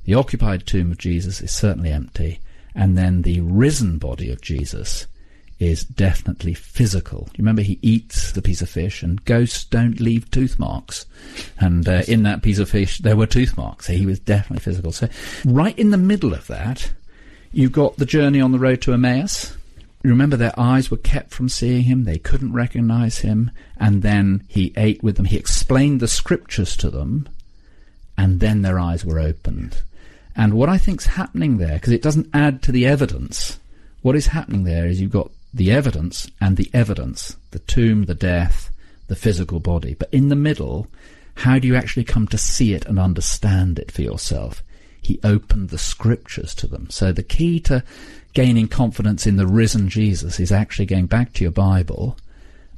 The 0.04 0.14
occupied 0.14 0.66
tomb 0.66 0.90
of 0.90 0.98
Jesus 0.98 1.40
is 1.40 1.52
certainly 1.52 1.90
empty. 1.90 2.40
And 2.74 2.96
then 2.96 3.22
the 3.22 3.40
risen 3.40 3.98
body 3.98 4.30
of 4.30 4.40
Jesus 4.40 5.06
is 5.58 5.84
definitely 5.84 6.54
physical. 6.54 7.28
You 7.32 7.42
remember 7.42 7.62
he 7.62 7.78
eats 7.82 8.32
the 8.32 8.42
piece 8.42 8.62
of 8.62 8.68
fish 8.68 9.02
and 9.02 9.24
ghosts 9.24 9.64
don't 9.64 10.00
leave 10.00 10.30
tooth 10.30 10.58
marks. 10.58 11.06
And 11.58 11.88
uh, 11.88 12.02
in 12.08 12.24
that 12.24 12.42
piece 12.42 12.58
of 12.58 12.68
fish 12.68 12.98
there 12.98 13.16
were 13.16 13.26
tooth 13.26 13.56
marks. 13.56 13.86
So 13.86 13.92
he 13.92 14.06
was 14.06 14.18
definitely 14.18 14.62
physical. 14.62 14.90
So 14.92 15.08
right 15.44 15.78
in 15.78 15.90
the 15.90 15.98
middle 15.98 16.34
of 16.34 16.48
that, 16.48 16.92
you've 17.52 17.72
got 17.72 17.96
the 17.96 18.06
journey 18.06 18.40
on 18.40 18.52
the 18.52 18.58
road 18.58 18.82
to 18.82 18.92
Emmaus. 18.92 19.56
Remember, 20.02 20.36
their 20.36 20.58
eyes 20.58 20.90
were 20.90 20.96
kept 20.96 21.30
from 21.30 21.48
seeing 21.48 21.84
him. 21.84 22.04
They 22.04 22.18
couldn't 22.18 22.52
recognize 22.52 23.18
him. 23.18 23.52
And 23.78 24.02
then 24.02 24.42
he 24.48 24.72
ate 24.76 25.00
with 25.00 25.16
them. 25.16 25.26
He 25.26 25.36
explained 25.36 26.00
the 26.00 26.08
scriptures 26.08 26.76
to 26.78 26.90
them. 26.90 27.28
And 28.18 28.40
then 28.40 28.62
their 28.62 28.80
eyes 28.80 29.04
were 29.04 29.20
opened. 29.20 29.80
And 30.34 30.54
what 30.54 30.68
I 30.68 30.78
think's 30.78 31.06
happening 31.06 31.58
there, 31.58 31.74
because 31.74 31.92
it 31.92 32.02
doesn't 32.02 32.30
add 32.32 32.62
to 32.62 32.72
the 32.72 32.86
evidence, 32.86 33.58
what 34.02 34.16
is 34.16 34.28
happening 34.28 34.64
there 34.64 34.86
is 34.86 35.00
you've 35.00 35.10
got 35.10 35.30
the 35.54 35.70
evidence 35.70 36.30
and 36.40 36.56
the 36.56 36.70
evidence, 36.72 37.36
the 37.50 37.58
tomb, 37.60 38.04
the 38.04 38.14
death, 38.14 38.70
the 39.08 39.16
physical 39.16 39.60
body. 39.60 39.94
But 39.94 40.12
in 40.12 40.28
the 40.28 40.36
middle, 40.36 40.86
how 41.34 41.58
do 41.58 41.68
you 41.68 41.76
actually 41.76 42.04
come 42.04 42.26
to 42.28 42.38
see 42.38 42.72
it 42.72 42.86
and 42.86 42.98
understand 42.98 43.78
it 43.78 43.90
for 43.90 44.02
yourself? 44.02 44.62
He 45.00 45.20
opened 45.24 45.68
the 45.68 45.78
scriptures 45.78 46.54
to 46.56 46.66
them. 46.66 46.88
So 46.90 47.12
the 47.12 47.22
key 47.22 47.60
to 47.60 47.82
gaining 48.34 48.68
confidence 48.68 49.26
in 49.26 49.36
the 49.36 49.46
risen 49.46 49.88
Jesus 49.88 50.40
is 50.40 50.52
actually 50.52 50.86
going 50.86 51.06
back 51.06 51.32
to 51.34 51.44
your 51.44 51.50
Bible, 51.50 52.16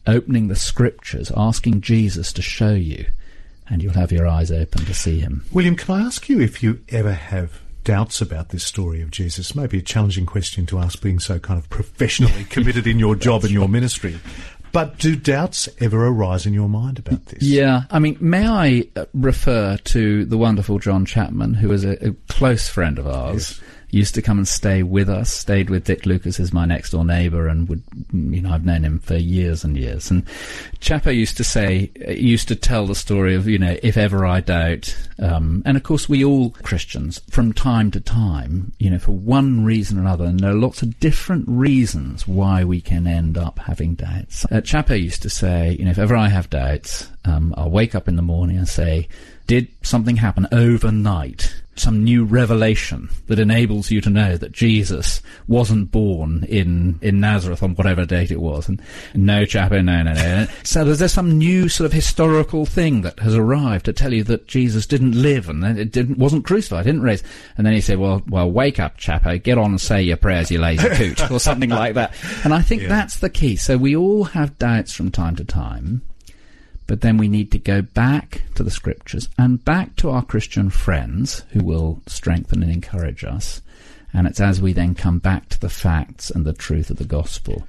opening 0.06 0.48
the 0.48 0.56
scriptures, 0.56 1.30
asking 1.36 1.82
Jesus 1.82 2.32
to 2.32 2.42
show 2.42 2.72
you, 2.72 3.06
and 3.68 3.82
you'll 3.82 3.94
have 3.94 4.12
your 4.12 4.26
eyes 4.26 4.50
open 4.50 4.84
to 4.84 4.94
see 4.94 5.20
him. 5.20 5.44
William, 5.52 5.76
can 5.76 5.94
I 5.94 6.06
ask 6.06 6.28
you 6.28 6.40
if 6.40 6.62
you 6.62 6.80
ever 6.88 7.12
have 7.12 7.60
doubts 7.84 8.20
about 8.20 8.50
this 8.50 8.64
story 8.64 9.00
of 9.02 9.10
Jesus? 9.10 9.54
Maybe 9.54 9.78
a 9.78 9.82
challenging 9.82 10.26
question 10.26 10.66
to 10.66 10.78
ask, 10.78 11.00
being 11.00 11.18
so 11.18 11.38
kind 11.38 11.58
of 11.58 11.68
professionally 11.70 12.44
committed 12.50 12.86
in 12.86 12.98
your 12.98 13.14
job 13.14 13.44
and 13.44 13.52
your 13.52 13.68
ministry. 13.68 14.18
But 14.72 14.98
do 14.98 15.14
doubts 15.14 15.68
ever 15.78 16.04
arise 16.04 16.46
in 16.46 16.52
your 16.52 16.68
mind 16.68 16.98
about 16.98 17.26
this? 17.26 17.44
Yeah, 17.44 17.82
I 17.92 18.00
mean, 18.00 18.16
may 18.20 18.44
I 18.44 18.88
uh, 18.96 19.04
refer 19.14 19.76
to 19.76 20.24
the 20.24 20.36
wonderful 20.36 20.80
John 20.80 21.06
Chapman, 21.06 21.54
who 21.54 21.70
is 21.70 21.84
a, 21.84 22.08
a 22.08 22.12
close 22.28 22.68
friend 22.68 22.98
of 22.98 23.06
ours, 23.06 23.60
used 23.94 24.14
to 24.16 24.22
come 24.22 24.38
and 24.38 24.48
stay 24.48 24.82
with 24.82 25.08
us, 25.08 25.30
stayed 25.30 25.70
with 25.70 25.84
Dick 25.84 26.04
Lucas 26.04 26.40
as 26.40 26.52
my 26.52 26.66
next 26.66 26.90
door 26.90 27.04
neighbour 27.04 27.46
and 27.46 27.68
would, 27.68 27.82
you 28.12 28.42
know, 28.42 28.50
I've 28.50 28.64
known 28.64 28.84
him 28.84 28.98
for 28.98 29.16
years 29.16 29.62
and 29.62 29.76
years. 29.76 30.10
And 30.10 30.26
Chapo 30.80 31.14
used 31.14 31.36
to 31.36 31.44
say, 31.44 31.90
used 32.08 32.48
to 32.48 32.56
tell 32.56 32.86
the 32.86 32.94
story 32.94 33.34
of, 33.34 33.46
you 33.46 33.58
know, 33.58 33.76
if 33.82 33.96
ever 33.96 34.26
I 34.26 34.40
doubt, 34.40 34.94
um, 35.20 35.62
and 35.64 35.76
of 35.76 35.84
course 35.84 36.08
we 36.08 36.24
all 36.24 36.50
Christians 36.50 37.20
from 37.30 37.52
time 37.52 37.92
to 37.92 38.00
time, 38.00 38.72
you 38.78 38.90
know, 38.90 38.98
for 38.98 39.12
one 39.12 39.64
reason 39.64 39.96
or 39.96 40.00
another, 40.02 40.24
and 40.24 40.40
there 40.40 40.50
are 40.50 40.54
lots 40.54 40.82
of 40.82 40.98
different 40.98 41.44
reasons 41.48 42.26
why 42.26 42.64
we 42.64 42.80
can 42.80 43.06
end 43.06 43.38
up 43.38 43.60
having 43.60 43.94
doubts. 43.94 44.44
Uh, 44.46 44.60
Chapo 44.60 45.00
used 45.00 45.22
to 45.22 45.30
say, 45.30 45.76
you 45.78 45.84
know, 45.84 45.92
if 45.92 45.98
ever 45.98 46.16
I 46.16 46.28
have 46.28 46.50
doubts, 46.50 47.08
um, 47.24 47.54
I'll 47.56 47.70
wake 47.70 47.94
up 47.94 48.08
in 48.08 48.16
the 48.16 48.22
morning 48.22 48.58
and 48.58 48.68
say, 48.68 49.08
did 49.46 49.68
something 49.82 50.16
happen 50.16 50.48
overnight? 50.52 51.54
Some 51.76 52.04
new 52.04 52.24
revelation 52.24 53.10
that 53.26 53.38
enables 53.38 53.90
you 53.90 54.00
to 54.02 54.10
know 54.10 54.36
that 54.36 54.52
Jesus 54.52 55.20
wasn't 55.48 55.90
born 55.90 56.44
in, 56.48 56.98
in 57.02 57.20
Nazareth 57.20 57.62
on 57.62 57.74
whatever 57.74 58.04
date 58.04 58.30
it 58.30 58.40
was. 58.40 58.68
And 58.68 58.80
no, 59.14 59.42
Chapo, 59.42 59.72
eh, 59.72 59.82
no, 59.82 60.02
no, 60.02 60.12
no. 60.12 60.46
so 60.62 60.84
there's, 60.84 60.98
there 61.00 61.08
some 61.08 61.38
new 61.38 61.68
sort 61.68 61.86
of 61.86 61.92
historical 61.92 62.66
thing 62.66 63.02
that 63.02 63.18
has 63.20 63.34
arrived 63.34 63.86
to 63.86 63.92
tell 63.92 64.12
you 64.12 64.24
that 64.24 64.46
Jesus 64.46 64.86
didn't 64.86 65.20
live 65.20 65.48
and 65.48 65.64
it 65.64 65.90
didn't, 65.90 66.18
wasn't 66.18 66.44
crucified, 66.44 66.84
didn't 66.84 67.02
raise. 67.02 67.22
And 67.56 67.66
then 67.66 67.74
he 67.74 67.80
said, 67.80 67.98
well, 67.98 68.22
well, 68.28 68.50
wake 68.50 68.78
up, 68.78 68.98
Chapo, 68.98 69.34
eh, 69.34 69.38
get 69.38 69.58
on 69.58 69.72
and 69.72 69.80
say 69.80 70.02
your 70.02 70.16
prayers, 70.16 70.50
you 70.50 70.58
lazy 70.60 70.88
coot, 70.90 71.30
or 71.30 71.40
something 71.40 71.70
like 71.70 71.94
that. 71.94 72.14
And 72.44 72.54
I 72.54 72.62
think 72.62 72.82
yeah. 72.82 72.88
that's 72.88 73.18
the 73.18 73.30
key. 73.30 73.56
So 73.56 73.76
we 73.76 73.96
all 73.96 74.24
have 74.24 74.58
doubts 74.58 74.92
from 74.92 75.10
time 75.10 75.36
to 75.36 75.44
time. 75.44 76.02
But 76.86 77.00
then 77.00 77.16
we 77.16 77.28
need 77.28 77.50
to 77.52 77.58
go 77.58 77.82
back 77.82 78.42
to 78.56 78.62
the 78.62 78.70
scriptures 78.70 79.28
and 79.38 79.64
back 79.64 79.96
to 79.96 80.10
our 80.10 80.24
Christian 80.24 80.70
friends 80.70 81.42
who 81.50 81.64
will 81.64 82.02
strengthen 82.06 82.62
and 82.62 82.70
encourage 82.70 83.24
us. 83.24 83.62
And 84.12 84.26
it's 84.26 84.40
as 84.40 84.60
we 84.60 84.72
then 84.72 84.94
come 84.94 85.18
back 85.18 85.48
to 85.50 85.60
the 85.60 85.68
facts 85.68 86.30
and 86.30 86.44
the 86.44 86.52
truth 86.52 86.90
of 86.90 86.98
the 86.98 87.04
gospel 87.04 87.66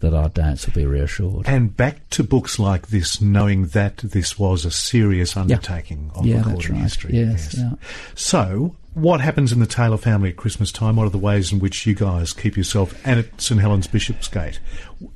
that 0.00 0.14
our 0.14 0.28
doubts 0.28 0.66
will 0.66 0.74
be 0.74 0.86
reassured. 0.86 1.48
And 1.48 1.76
back 1.76 2.08
to 2.10 2.22
books 2.22 2.58
like 2.58 2.88
this, 2.88 3.20
knowing 3.20 3.66
that 3.68 3.98
this 3.98 4.38
was 4.38 4.64
a 4.64 4.70
serious 4.70 5.36
undertaking 5.36 6.10
yeah. 6.12 6.20
of 6.20 6.26
yeah, 6.26 6.38
recording 6.38 6.72
right. 6.74 6.82
history. 6.82 7.14
Yes, 7.14 7.54
yes. 7.54 7.58
Yeah. 7.58 7.70
So, 8.14 8.76
what 8.94 9.20
happens 9.20 9.52
in 9.52 9.60
the 9.60 9.66
Taylor 9.66 9.98
family 9.98 10.30
at 10.30 10.36
Christmas 10.36 10.72
time? 10.72 10.96
What 10.96 11.06
are 11.06 11.10
the 11.10 11.18
ways 11.18 11.52
in 11.52 11.58
which 11.58 11.86
you 11.86 11.94
guys 11.94 12.32
keep 12.32 12.56
yourself 12.56 12.98
and 13.06 13.20
at 13.20 13.40
St 13.40 13.60
Helens 13.60 13.86
Bishopsgate? 13.86 14.58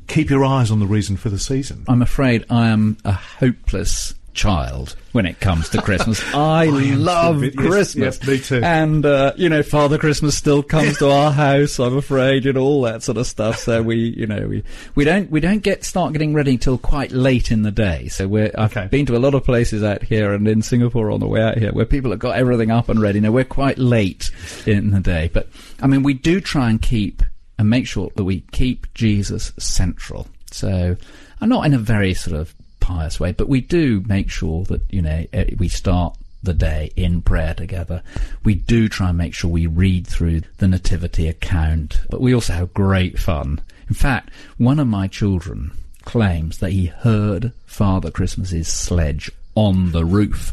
Keep 0.06 0.28
your 0.30 0.44
eyes 0.44 0.70
on 0.70 0.80
the 0.80 0.86
reason 0.86 1.16
for 1.16 1.30
the 1.30 1.38
season. 1.38 1.84
I'm 1.88 2.02
afraid 2.02 2.44
I 2.50 2.68
am 2.68 2.98
a 3.04 3.12
hopeless 3.12 4.14
child 4.40 4.96
when 5.12 5.26
it 5.26 5.38
comes 5.38 5.68
to 5.68 5.82
Christmas. 5.82 6.22
I, 6.34 6.64
love 6.66 7.44
yes, 7.44 7.54
Christmas. 7.54 8.18
Yes, 8.20 8.26
me 8.26 8.38
too. 8.38 8.62
And, 8.64 9.04
uh, 9.04 9.34
you 9.36 9.50
know, 9.50 9.62
Father 9.62 9.98
Christmas 9.98 10.34
still 10.34 10.62
comes 10.62 10.96
to 10.98 11.10
our 11.10 11.30
house, 11.30 11.78
I'm 11.78 11.98
afraid, 11.98 12.46
and 12.46 12.56
all 12.56 12.80
that 12.82 13.02
sort 13.02 13.18
of 13.18 13.26
stuff. 13.26 13.58
So 13.58 13.82
we, 13.82 13.96
you 13.96 14.26
know, 14.26 14.46
we, 14.48 14.64
we 14.94 15.04
don't, 15.04 15.30
we 15.30 15.40
don't 15.40 15.62
get, 15.62 15.84
start 15.84 16.14
getting 16.14 16.32
ready 16.32 16.56
till 16.56 16.78
quite 16.78 17.12
late 17.12 17.50
in 17.50 17.62
the 17.62 17.70
day. 17.70 18.08
So 18.08 18.26
we're, 18.26 18.50
I've 18.56 18.70
Okay. 18.74 18.86
been 18.86 19.04
to 19.06 19.16
a 19.16 19.18
lot 19.18 19.34
of 19.34 19.44
places 19.44 19.82
out 19.82 20.02
here 20.02 20.32
and 20.32 20.48
in 20.48 20.62
Singapore 20.62 21.10
on 21.10 21.20
the 21.20 21.26
way 21.26 21.42
out 21.42 21.58
here 21.58 21.72
where 21.72 21.84
people 21.84 22.10
have 22.12 22.20
got 22.20 22.36
everything 22.38 22.70
up 22.70 22.88
and 22.88 22.98
ready. 23.00 23.20
Now 23.20 23.32
we're 23.32 23.44
quite 23.44 23.76
late 23.76 24.30
in 24.64 24.90
the 24.92 25.00
day, 25.00 25.28
but 25.34 25.48
I 25.82 25.86
mean, 25.86 26.02
we 26.02 26.14
do 26.14 26.40
try 26.40 26.70
and 26.70 26.80
keep 26.80 27.22
and 27.58 27.68
make 27.68 27.86
sure 27.86 28.10
that 28.16 28.24
we 28.24 28.40
keep 28.52 28.92
Jesus 28.94 29.52
central. 29.58 30.28
So, 30.50 30.96
I'm 31.42 31.48
not 31.48 31.64
in 31.66 31.74
a 31.74 31.78
very 31.78 32.14
sort 32.14 32.38
of 32.40 32.54
pious 32.90 33.20
way, 33.20 33.32
but 33.32 33.48
we 33.48 33.60
do 33.60 34.02
make 34.06 34.30
sure 34.30 34.64
that, 34.64 34.82
you 34.90 35.02
know, 35.02 35.24
eh, 35.32 35.50
we 35.58 35.68
start 35.68 36.16
the 36.42 36.54
day 36.54 36.90
in 36.96 37.22
prayer 37.22 37.54
together. 37.54 38.02
We 38.44 38.54
do 38.54 38.88
try 38.88 39.10
and 39.10 39.18
make 39.18 39.34
sure 39.34 39.50
we 39.50 39.66
read 39.66 40.06
through 40.06 40.42
the 40.58 40.68
nativity 40.68 41.28
account, 41.28 42.00
but 42.10 42.20
we 42.20 42.34
also 42.34 42.54
have 42.54 42.74
great 42.74 43.18
fun. 43.18 43.60
In 43.88 43.94
fact, 43.94 44.30
one 44.56 44.80
of 44.80 44.86
my 44.88 45.06
children 45.06 45.72
claims 46.04 46.58
that 46.58 46.72
he 46.72 46.86
heard 46.86 47.52
Father 47.66 48.10
Christmas's 48.10 48.68
sledge 48.68 49.30
on 49.54 49.92
the 49.92 50.04
roof 50.04 50.52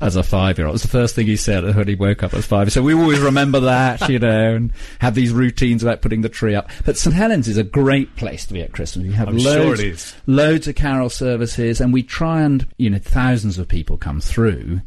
as 0.00 0.16
a 0.16 0.22
five-year-old. 0.22 0.72
It 0.72 0.74
was 0.74 0.82
the 0.82 0.88
first 0.88 1.14
thing 1.14 1.26
he 1.26 1.36
said 1.36 1.64
when 1.74 1.88
he 1.88 1.94
woke 1.94 2.22
up 2.22 2.32
as 2.32 2.46
five. 2.46 2.70
So 2.72 2.82
we 2.82 2.94
always 2.94 3.18
remember 3.18 3.60
that, 3.60 4.08
you 4.08 4.18
know, 4.18 4.54
and 4.54 4.72
have 5.00 5.14
these 5.14 5.32
routines 5.32 5.82
about 5.82 6.00
putting 6.00 6.20
the 6.20 6.28
tree 6.28 6.54
up. 6.54 6.70
But 6.84 6.96
St 6.96 7.14
Helens 7.14 7.48
is 7.48 7.56
a 7.56 7.64
great 7.64 8.14
place 8.16 8.46
to 8.46 8.52
be 8.52 8.62
at 8.62 8.72
Christmas. 8.72 9.06
We 9.06 9.12
have 9.14 9.28
I'm 9.28 9.38
sure 9.38 9.66
loads, 9.66 9.80
is. 9.80 10.14
loads 10.26 10.68
of 10.68 10.74
carol 10.76 11.10
services, 11.10 11.80
and 11.80 11.92
we 11.92 12.02
try 12.02 12.42
and 12.42 12.66
you 12.78 12.90
know 12.90 12.98
thousands 12.98 13.58
of 13.58 13.68
people 13.68 13.96
come 13.96 14.20
through. 14.20 14.80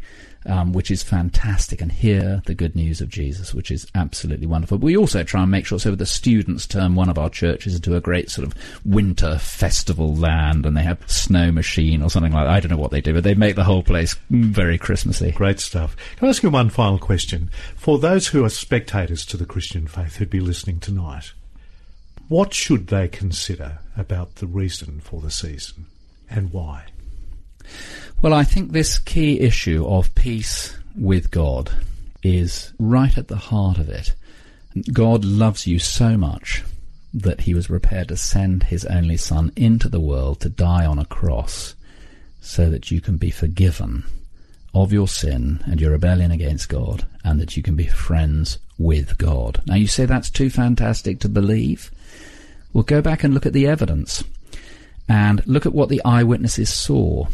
Um, 0.45 0.71
which 0.71 0.89
is 0.89 1.03
fantastic, 1.03 1.81
and 1.81 1.91
hear 1.91 2.41
the 2.45 2.55
good 2.55 2.73
news 2.73 3.01
of 3.01 3.09
Jesus, 3.09 3.53
which 3.53 3.69
is 3.69 3.85
absolutely 3.93 4.47
wonderful. 4.47 4.77
But 4.77 4.85
we 4.85 4.95
also 4.95 5.21
try 5.21 5.41
and 5.41 5.51
make 5.51 5.65
sure 5.65 5.79
so 5.79 5.93
the 5.95 6.05
students 6.05 6.65
turn 6.65 6.95
one 6.95 7.09
of 7.09 7.17
our 7.17 7.29
churches 7.29 7.75
into 7.75 7.97
a 7.97 8.01
great 8.01 8.31
sort 8.31 8.47
of 8.47 8.55
winter 8.85 9.37
festival 9.37 10.15
land, 10.15 10.65
and 10.65 10.77
they 10.77 10.83
have 10.83 11.03
snow 11.11 11.51
machine 11.51 12.01
or 12.01 12.09
something 12.09 12.31
like 12.31 12.45
that. 12.45 12.53
I 12.53 12.59
don't 12.61 12.71
know 12.71 12.77
what 12.77 12.91
they 12.91 13.01
do, 13.01 13.13
but 13.13 13.25
they 13.25 13.35
make 13.35 13.57
the 13.57 13.65
whole 13.65 13.83
place 13.83 14.15
very 14.29 14.77
Christmassy. 14.77 15.31
Great 15.31 15.59
stuff. 15.59 15.97
Can 16.15 16.27
I 16.27 16.29
ask 16.29 16.41
you 16.41 16.49
one 16.49 16.69
final 16.69 16.99
question? 16.99 17.51
For 17.75 17.99
those 17.99 18.27
who 18.27 18.45
are 18.45 18.49
spectators 18.49 19.25
to 19.25 19.37
the 19.37 19.45
Christian 19.45 19.87
faith 19.87 20.15
who'd 20.15 20.29
be 20.29 20.39
listening 20.39 20.79
tonight, 20.79 21.33
what 22.29 22.53
should 22.53 22.87
they 22.87 23.09
consider 23.09 23.79
about 23.97 24.35
the 24.35 24.47
reason 24.47 25.01
for 25.01 25.19
the 25.19 25.31
season 25.31 25.87
and 26.29 26.53
why? 26.53 26.85
Well, 28.21 28.33
I 28.33 28.43
think 28.43 28.71
this 28.71 28.99
key 28.99 29.39
issue 29.39 29.85
of 29.87 30.13
peace 30.13 30.77
with 30.93 31.31
God 31.31 31.71
is 32.21 32.73
right 32.77 33.17
at 33.17 33.29
the 33.29 33.37
heart 33.37 33.77
of 33.77 33.87
it. 33.87 34.13
God 34.91 35.23
loves 35.23 35.65
you 35.65 35.79
so 35.79 36.17
much 36.17 36.63
that 37.13 37.41
he 37.41 37.53
was 37.53 37.67
prepared 37.67 38.09
to 38.09 38.17
send 38.17 38.63
his 38.63 38.83
only 38.85 39.15
son 39.15 39.53
into 39.55 39.87
the 39.87 40.01
world 40.01 40.41
to 40.41 40.49
die 40.49 40.85
on 40.85 40.99
a 40.99 41.05
cross 41.05 41.75
so 42.41 42.69
that 42.69 42.91
you 42.91 42.99
can 42.99 43.15
be 43.15 43.31
forgiven 43.31 44.03
of 44.73 44.91
your 44.91 45.07
sin 45.07 45.63
and 45.65 45.79
your 45.79 45.91
rebellion 45.91 46.29
against 46.31 46.67
God 46.67 47.05
and 47.23 47.39
that 47.39 47.55
you 47.55 47.63
can 47.63 47.77
be 47.77 47.87
friends 47.87 48.59
with 48.77 49.17
God. 49.17 49.61
Now 49.65 49.75
you 49.75 49.87
say 49.87 50.05
that's 50.05 50.29
too 50.29 50.49
fantastic 50.49 51.21
to 51.21 51.29
believe? 51.29 51.89
Well, 52.73 52.83
go 52.83 53.01
back 53.01 53.23
and 53.23 53.33
look 53.33 53.45
at 53.45 53.53
the 53.53 53.67
evidence 53.67 54.25
and 55.07 55.41
look 55.47 55.65
at 55.65 55.73
what 55.73 55.87
the 55.87 56.01
eyewitnesses 56.03 56.69
saw. 56.69 57.27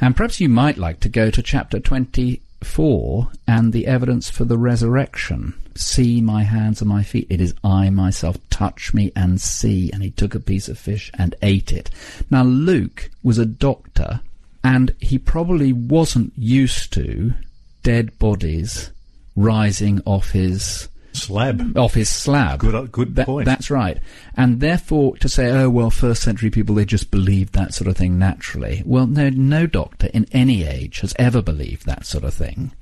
And 0.00 0.16
perhaps 0.16 0.40
you 0.40 0.48
might 0.48 0.78
like 0.78 1.00
to 1.00 1.08
go 1.08 1.30
to 1.30 1.42
chapter 1.42 1.80
24 1.80 3.30
and 3.46 3.72
the 3.72 3.86
evidence 3.86 4.28
for 4.28 4.44
the 4.44 4.58
resurrection. 4.58 5.54
See 5.74 6.20
my 6.20 6.42
hands 6.42 6.80
and 6.80 6.88
my 6.88 7.02
feet. 7.02 7.26
It 7.30 7.40
is 7.40 7.54
I 7.64 7.90
myself. 7.90 8.36
Touch 8.50 8.92
me 8.92 9.12
and 9.16 9.40
see. 9.40 9.90
And 9.92 10.02
he 10.02 10.10
took 10.10 10.34
a 10.34 10.40
piece 10.40 10.68
of 10.68 10.78
fish 10.78 11.10
and 11.14 11.34
ate 11.42 11.72
it. 11.72 11.90
Now, 12.30 12.42
Luke 12.42 13.10
was 13.22 13.38
a 13.38 13.46
doctor 13.46 14.20
and 14.62 14.94
he 15.00 15.18
probably 15.18 15.72
wasn't 15.72 16.32
used 16.36 16.92
to 16.94 17.34
dead 17.82 18.18
bodies 18.18 18.90
rising 19.36 20.00
off 20.04 20.30
his 20.30 20.88
Slab. 21.16 21.76
off 21.76 21.94
his 21.94 22.08
slab. 22.08 22.60
Good- 22.60 22.74
uh, 22.74 22.82
good 22.82 23.14
That- 23.16 23.26
point. 23.26 23.44
That's 23.46 23.70
right. 23.70 23.98
And 24.36 24.60
therefore, 24.60 25.16
to 25.18 25.28
say, 25.28 25.50
oh 25.50 25.68
well, 25.70 25.90
first 25.90 26.22
century 26.22 26.50
people 26.50 26.74
they 26.74 26.84
just 26.84 27.10
believed 27.10 27.52
that 27.54 27.74
sort 27.74 27.88
of 27.88 27.96
thing 27.96 28.18
naturally. 28.18 28.82
Well, 28.86 29.06
no, 29.06 29.28
no 29.30 29.66
doctor 29.66 30.08
in 30.14 30.26
any 30.32 30.64
age 30.64 31.00
has 31.00 31.14
ever 31.18 31.42
believed 31.42 31.86
that 31.86 32.06
sort 32.06 32.24
of 32.24 32.34
thing. 32.34 32.72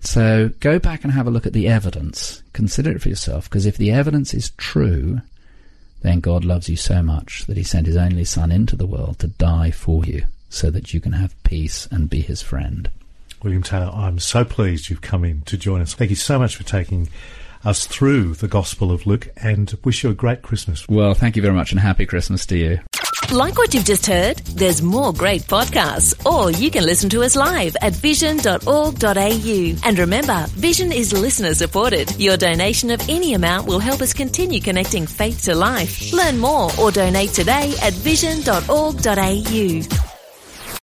So 0.00 0.50
go 0.60 0.78
back 0.78 1.02
and 1.04 1.12
have 1.12 1.26
a 1.26 1.30
look 1.30 1.46
at 1.46 1.52
the 1.52 1.68
evidence. 1.68 2.42
Consider 2.52 2.92
it 2.92 3.02
for 3.02 3.08
yourself, 3.08 3.48
because 3.50 3.66
if 3.66 3.76
the 3.76 3.90
evidence 3.90 4.32
is 4.32 4.50
true, 4.50 5.20
then 6.02 6.20
God 6.20 6.44
loves 6.44 6.68
you 6.68 6.76
so 6.76 7.02
much 7.02 7.46
that 7.46 7.56
He 7.56 7.64
sent 7.64 7.86
His 7.88 7.96
only 7.96 8.24
Son 8.24 8.52
into 8.52 8.76
the 8.76 8.86
world 8.86 9.18
to 9.18 9.26
die 9.28 9.72
for 9.72 10.04
you, 10.04 10.24
so 10.48 10.70
that 10.70 10.94
you 10.94 11.00
can 11.00 11.12
have 11.12 11.40
peace 11.42 11.88
and 11.90 12.08
be 12.08 12.20
His 12.20 12.40
friend. 12.42 12.88
William 13.42 13.62
Taylor, 13.62 13.90
I'm 13.92 14.18
so 14.20 14.44
pleased 14.44 14.88
you've 14.88 15.00
come 15.00 15.24
in 15.24 15.42
to 15.42 15.56
join 15.56 15.80
us. 15.80 15.94
Thank 15.94 16.10
you 16.10 16.16
so 16.16 16.38
much 16.38 16.54
for 16.56 16.64
taking 16.64 17.08
us 17.64 17.86
through 17.86 18.34
the 18.34 18.48
Gospel 18.48 18.90
of 18.90 19.06
Luke 19.06 19.28
and 19.36 19.76
wish 19.84 20.02
you 20.02 20.10
a 20.10 20.14
great 20.14 20.42
Christmas. 20.42 20.88
Well, 20.88 21.14
thank 21.14 21.36
you 21.36 21.42
very 21.42 21.54
much, 21.54 21.72
and 21.72 21.80
happy 21.80 22.06
Christmas 22.06 22.46
to 22.46 22.56
you. 22.56 22.80
Like 23.30 23.58
what 23.58 23.74
you've 23.74 23.84
just 23.84 24.06
heard? 24.06 24.38
There's 24.38 24.80
more 24.80 25.12
great 25.12 25.42
podcasts, 25.42 26.14
or 26.24 26.50
you 26.50 26.70
can 26.70 26.86
listen 26.86 27.10
to 27.10 27.22
us 27.22 27.36
live 27.36 27.76
at 27.82 27.92
vision.org.au. 27.92 29.76
And 29.84 29.98
remember, 29.98 30.46
Vision 30.50 30.92
is 30.92 31.12
listener 31.12 31.52
supported. 31.52 32.18
Your 32.18 32.38
donation 32.38 32.90
of 32.90 33.06
any 33.08 33.34
amount 33.34 33.66
will 33.66 33.80
help 33.80 34.00
us 34.00 34.14
continue 34.14 34.60
connecting 34.60 35.06
faith 35.06 35.44
to 35.44 35.54
life. 35.54 36.10
Learn 36.12 36.38
more 36.38 36.70
or 36.80 36.90
donate 36.90 37.30
today 37.30 37.74
at 37.82 37.92
vision.org.au. 37.92 40.07